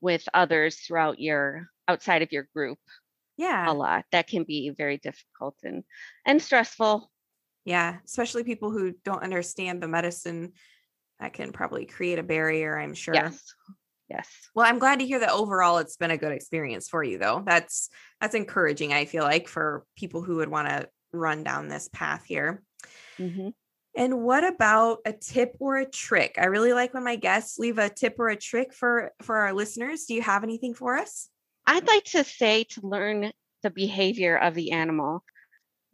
with 0.00 0.28
others 0.32 0.76
throughout 0.76 1.18
your 1.20 1.68
outside 1.88 2.22
of 2.22 2.32
your 2.32 2.48
group 2.54 2.78
yeah. 3.38 3.70
a 3.70 3.72
lot. 3.72 4.04
That 4.12 4.26
can 4.26 4.44
be 4.44 4.70
very 4.76 4.98
difficult 4.98 5.56
and 5.62 5.84
and 6.26 6.42
stressful. 6.42 7.10
Yeah 7.64 7.96
especially 8.04 8.44
people 8.44 8.70
who 8.70 8.94
don't 9.04 9.22
understand 9.22 9.82
the 9.82 9.88
medicine 9.88 10.52
that 11.20 11.32
can 11.32 11.52
probably 11.52 11.84
create 11.84 12.18
a 12.18 12.22
barrier 12.22 12.78
i'm 12.78 12.94
sure. 12.94 13.14
Yes 13.14 13.42
yes. 14.08 14.28
Well 14.54 14.66
i'm 14.66 14.78
glad 14.78 15.00
to 15.00 15.06
hear 15.06 15.20
that 15.20 15.32
overall 15.32 15.78
it's 15.78 15.96
been 15.96 16.10
a 16.10 16.16
good 16.16 16.32
experience 16.32 16.88
for 16.88 17.02
you 17.02 17.18
though. 17.18 17.42
That's 17.44 17.90
that's 18.20 18.34
encouraging 18.34 18.92
i 18.92 19.04
feel 19.04 19.24
like 19.24 19.48
for 19.48 19.84
people 19.96 20.22
who 20.22 20.36
would 20.36 20.48
want 20.48 20.68
to 20.68 20.88
run 21.12 21.44
down 21.44 21.68
this 21.68 21.88
path 21.92 22.24
here. 22.24 22.62
Mm-hmm. 23.18 23.48
And 23.96 24.22
what 24.22 24.44
about 24.44 24.98
a 25.04 25.12
tip 25.12 25.56
or 25.58 25.76
a 25.78 25.90
trick? 25.90 26.36
I 26.38 26.44
really 26.46 26.72
like 26.72 26.94
when 26.94 27.04
my 27.04 27.16
guests 27.16 27.58
leave 27.58 27.78
a 27.78 27.88
tip 27.88 28.14
or 28.18 28.28
a 28.28 28.36
trick 28.36 28.72
for 28.72 29.12
for 29.22 29.38
our 29.38 29.52
listeners. 29.52 30.04
Do 30.04 30.14
you 30.14 30.22
have 30.22 30.44
anything 30.44 30.74
for 30.74 30.96
us? 30.96 31.28
I'd 31.66 31.86
like 31.86 32.04
to 32.04 32.22
say 32.22 32.64
to 32.70 32.86
learn 32.86 33.32
the 33.62 33.70
behavior 33.70 34.36
of 34.36 34.54
the 34.54 34.70
animal. 34.72 35.24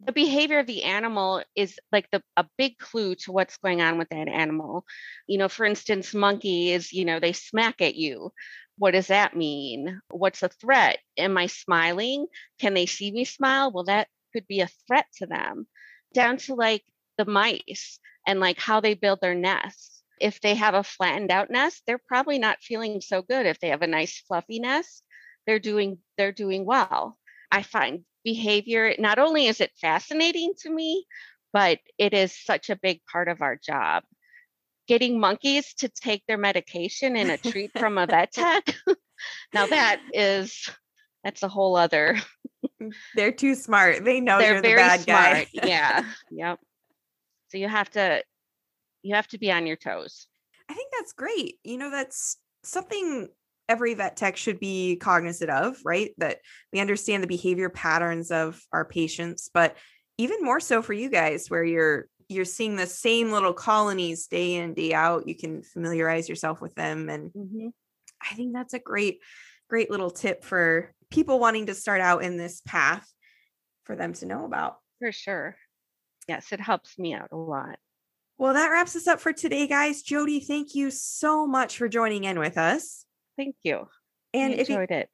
The 0.05 0.11
behavior 0.11 0.59
of 0.59 0.67
the 0.67 0.83
animal 0.83 1.41
is 1.55 1.79
like 1.91 2.07
the 2.11 2.21
a 2.37 2.45
big 2.57 2.77
clue 2.77 3.15
to 3.15 3.31
what's 3.31 3.57
going 3.57 3.81
on 3.81 3.97
with 3.97 4.09
that 4.09 4.27
animal. 4.27 4.85
You 5.25 5.39
know, 5.39 5.49
for 5.49 5.65
instance, 5.65 6.13
monkeys, 6.13 6.93
you 6.93 7.05
know, 7.05 7.19
they 7.19 7.33
smack 7.33 7.81
at 7.81 7.95
you. 7.95 8.31
What 8.77 8.91
does 8.91 9.07
that 9.07 9.35
mean? 9.35 9.99
What's 10.09 10.43
a 10.43 10.49
threat? 10.49 10.99
Am 11.17 11.37
I 11.37 11.47
smiling? 11.47 12.27
Can 12.59 12.73
they 12.73 12.85
see 12.85 13.11
me 13.11 13.25
smile? 13.25 13.71
Well, 13.71 13.85
that 13.85 14.09
could 14.35 14.47
be 14.47 14.59
a 14.59 14.69
threat 14.85 15.05
to 15.17 15.25
them, 15.25 15.65
down 16.13 16.35
to 16.37 16.55
like 16.55 16.83
the 17.17 17.25
mice 17.25 17.99
and 18.27 18.41
like 18.41 18.59
how 18.59 18.81
they 18.81 18.93
build 18.93 19.21
their 19.21 19.33
nests. 19.33 20.03
If 20.19 20.41
they 20.41 20.55
have 20.55 20.73
a 20.73 20.83
flattened 20.83 21.31
out 21.31 21.49
nest, 21.49 21.83
they're 21.87 22.01
probably 22.07 22.37
not 22.37 22.61
feeling 22.61 22.99
so 22.99 23.21
good. 23.21 23.45
If 23.45 23.59
they 23.59 23.69
have 23.69 23.81
a 23.81 23.87
nice 23.87 24.21
fluffy 24.27 24.59
nest, 24.59 25.03
they're 25.47 25.59
doing 25.59 25.99
they're 26.17 26.33
doing 26.33 26.65
well. 26.65 27.17
I 27.49 27.63
find 27.63 28.03
behavior 28.23 28.95
not 28.99 29.19
only 29.19 29.47
is 29.47 29.61
it 29.61 29.71
fascinating 29.79 30.53
to 30.59 30.69
me, 30.69 31.05
but 31.53 31.79
it 31.97 32.13
is 32.13 32.37
such 32.37 32.69
a 32.69 32.75
big 32.75 32.99
part 33.09 33.29
of 33.29 33.41
our 33.41 33.55
job. 33.55 34.03
Getting 34.87 35.19
monkeys 35.19 35.73
to 35.75 35.89
take 35.89 36.23
their 36.27 36.37
medication 36.37 37.15
in 37.15 37.29
a 37.29 37.37
treat 37.37 37.71
from 37.77 37.97
a 37.97 38.05
vet 38.05 38.31
tech. 38.33 38.75
now 39.53 39.67
that 39.67 40.01
is 40.13 40.69
that's 41.23 41.43
a 41.43 41.47
whole 41.47 41.75
other 41.75 42.17
they're 43.15 43.31
too 43.31 43.55
smart. 43.55 44.03
They 44.03 44.19
know 44.19 44.39
they're 44.39 44.53
you're 44.53 44.61
very 44.61 44.75
the 44.75 44.81
bad 44.81 44.99
smart. 45.01 45.47
guy. 45.53 45.67
yeah. 45.67 46.05
Yep. 46.31 46.59
So 47.49 47.57
you 47.57 47.67
have 47.67 47.89
to 47.91 48.23
you 49.03 49.15
have 49.15 49.27
to 49.29 49.37
be 49.37 49.51
on 49.51 49.67
your 49.67 49.77
toes. 49.77 50.27
I 50.69 50.73
think 50.73 50.91
that's 50.97 51.13
great. 51.13 51.55
You 51.63 51.77
know, 51.77 51.91
that's 51.91 52.37
something 52.63 53.29
every 53.69 53.93
vet 53.93 54.17
tech 54.17 54.35
should 54.35 54.59
be 54.59 54.95
cognizant 54.97 55.51
of, 55.51 55.77
right? 55.85 56.11
That 56.17 56.39
we 56.73 56.79
understand 56.79 57.23
the 57.23 57.27
behavior 57.27 57.69
patterns 57.69 58.31
of 58.31 58.59
our 58.71 58.83
patients, 58.83 59.49
but 59.53 59.77
even 60.17 60.41
more 60.41 60.59
so 60.59 60.81
for 60.81 60.93
you 60.93 61.09
guys 61.09 61.49
where 61.49 61.63
you're 61.63 62.07
you're 62.27 62.45
seeing 62.45 62.75
the 62.75 62.87
same 62.87 63.31
little 63.31 63.53
colonies 63.53 64.27
day 64.27 64.55
in 64.55 64.73
day 64.73 64.93
out 64.93 65.27
you 65.27 65.35
can 65.35 65.61
familiarize 65.61 66.27
yourself 66.27 66.61
with 66.61 66.73
them 66.75 67.09
and 67.09 67.31
mm-hmm. 67.31 67.67
i 68.21 68.33
think 68.33 68.53
that's 68.53 68.73
a 68.73 68.79
great 68.79 69.19
great 69.69 69.91
little 69.91 70.09
tip 70.09 70.43
for 70.43 70.91
people 71.15 71.39
wanting 71.39 71.67
to 71.67 71.73
start 71.73 72.01
out 72.01 72.23
in 72.23 72.35
this 72.35 72.61
path 72.67 73.09
for 73.85 73.95
them 73.95 74.11
to 74.13 74.25
know 74.25 74.43
about. 74.43 74.75
For 74.99 75.13
sure. 75.13 75.55
Yes, 76.27 76.51
it 76.51 76.59
helps 76.59 76.99
me 76.99 77.13
out 77.13 77.29
a 77.31 77.37
lot. 77.37 77.79
Well, 78.37 78.53
that 78.53 78.67
wraps 78.67 78.97
us 78.97 79.07
up 79.07 79.21
for 79.21 79.31
today, 79.31 79.65
guys. 79.65 80.01
Jody, 80.01 80.41
thank 80.41 80.75
you 80.75 80.91
so 80.91 81.47
much 81.47 81.77
for 81.77 81.87
joining 81.87 82.25
in 82.25 82.37
with 82.37 82.57
us. 82.57 83.05
Thank 83.37 83.55
you. 83.63 83.87
And 84.33 84.53
I 84.53 84.57
enjoyed 84.57 84.91
you, 84.91 84.97
it. 84.97 85.09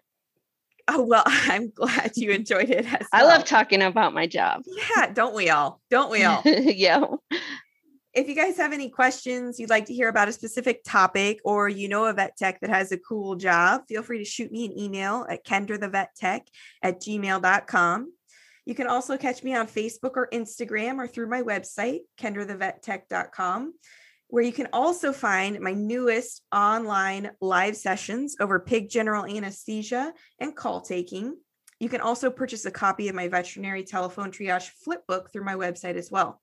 Oh 0.87 1.03
well, 1.03 1.23
I'm 1.27 1.69
glad 1.69 2.13
you 2.15 2.31
enjoyed 2.31 2.71
it. 2.71 2.85
Well. 2.85 3.07
I 3.13 3.23
love 3.23 3.45
talking 3.45 3.83
about 3.83 4.15
my 4.15 4.25
job. 4.25 4.63
Yeah, 4.65 5.13
don't 5.13 5.35
we 5.35 5.51
all? 5.51 5.81
Don't 5.91 6.09
we 6.09 6.23
all? 6.23 6.41
yeah. 6.45 7.05
If 8.13 8.27
you 8.27 8.35
guys 8.35 8.57
have 8.57 8.73
any 8.73 8.89
questions 8.89 9.57
you'd 9.57 9.69
like 9.69 9.85
to 9.85 9.93
hear 9.93 10.09
about 10.09 10.27
a 10.27 10.33
specific 10.33 10.83
topic 10.83 11.39
or 11.45 11.69
you 11.69 11.87
know 11.87 12.05
a 12.05 12.13
vet 12.13 12.35
tech 12.35 12.59
that 12.59 12.69
has 12.69 12.91
a 12.91 12.97
cool 12.97 13.35
job, 13.35 13.83
feel 13.87 14.03
free 14.03 14.17
to 14.17 14.25
shoot 14.25 14.51
me 14.51 14.65
an 14.65 14.77
email 14.77 15.25
at 15.29 15.45
kendrathevettech 15.45 16.41
at 16.83 17.01
gmail.com. 17.01 18.13
You 18.65 18.75
can 18.75 18.87
also 18.87 19.17
catch 19.17 19.43
me 19.43 19.55
on 19.55 19.65
Facebook 19.65 20.11
or 20.15 20.27
Instagram 20.33 20.97
or 20.97 21.07
through 21.07 21.29
my 21.29 21.41
website, 21.41 22.01
kendrathevettech.com, 22.19 23.75
where 24.27 24.43
you 24.43 24.51
can 24.51 24.67
also 24.73 25.13
find 25.13 25.61
my 25.61 25.71
newest 25.71 26.43
online 26.53 27.31
live 27.39 27.77
sessions 27.77 28.35
over 28.41 28.59
pig 28.59 28.89
general 28.89 29.25
anesthesia 29.25 30.13
and 30.37 30.53
call 30.53 30.81
taking. 30.81 31.37
You 31.79 31.87
can 31.87 32.01
also 32.01 32.29
purchase 32.29 32.65
a 32.65 32.71
copy 32.71 33.07
of 33.07 33.15
my 33.15 33.29
veterinary 33.29 33.85
telephone 33.85 34.31
triage 34.31 34.67
flip 34.83 35.07
book 35.07 35.31
through 35.31 35.45
my 35.45 35.55
website 35.55 35.95
as 35.95 36.11
well. 36.11 36.41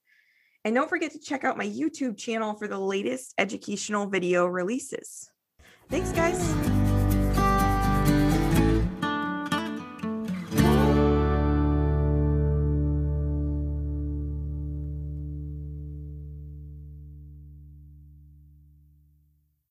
And 0.68 0.74
don't 0.74 0.90
forget 0.90 1.12
to 1.12 1.18
check 1.18 1.44
out 1.44 1.56
my 1.56 1.66
YouTube 1.66 2.18
channel 2.18 2.52
for 2.52 2.68
the 2.68 2.78
latest 2.78 3.32
educational 3.38 4.06
video 4.06 4.44
releases. 4.44 5.30
Thanks, 5.88 6.12
guys. 6.12 6.77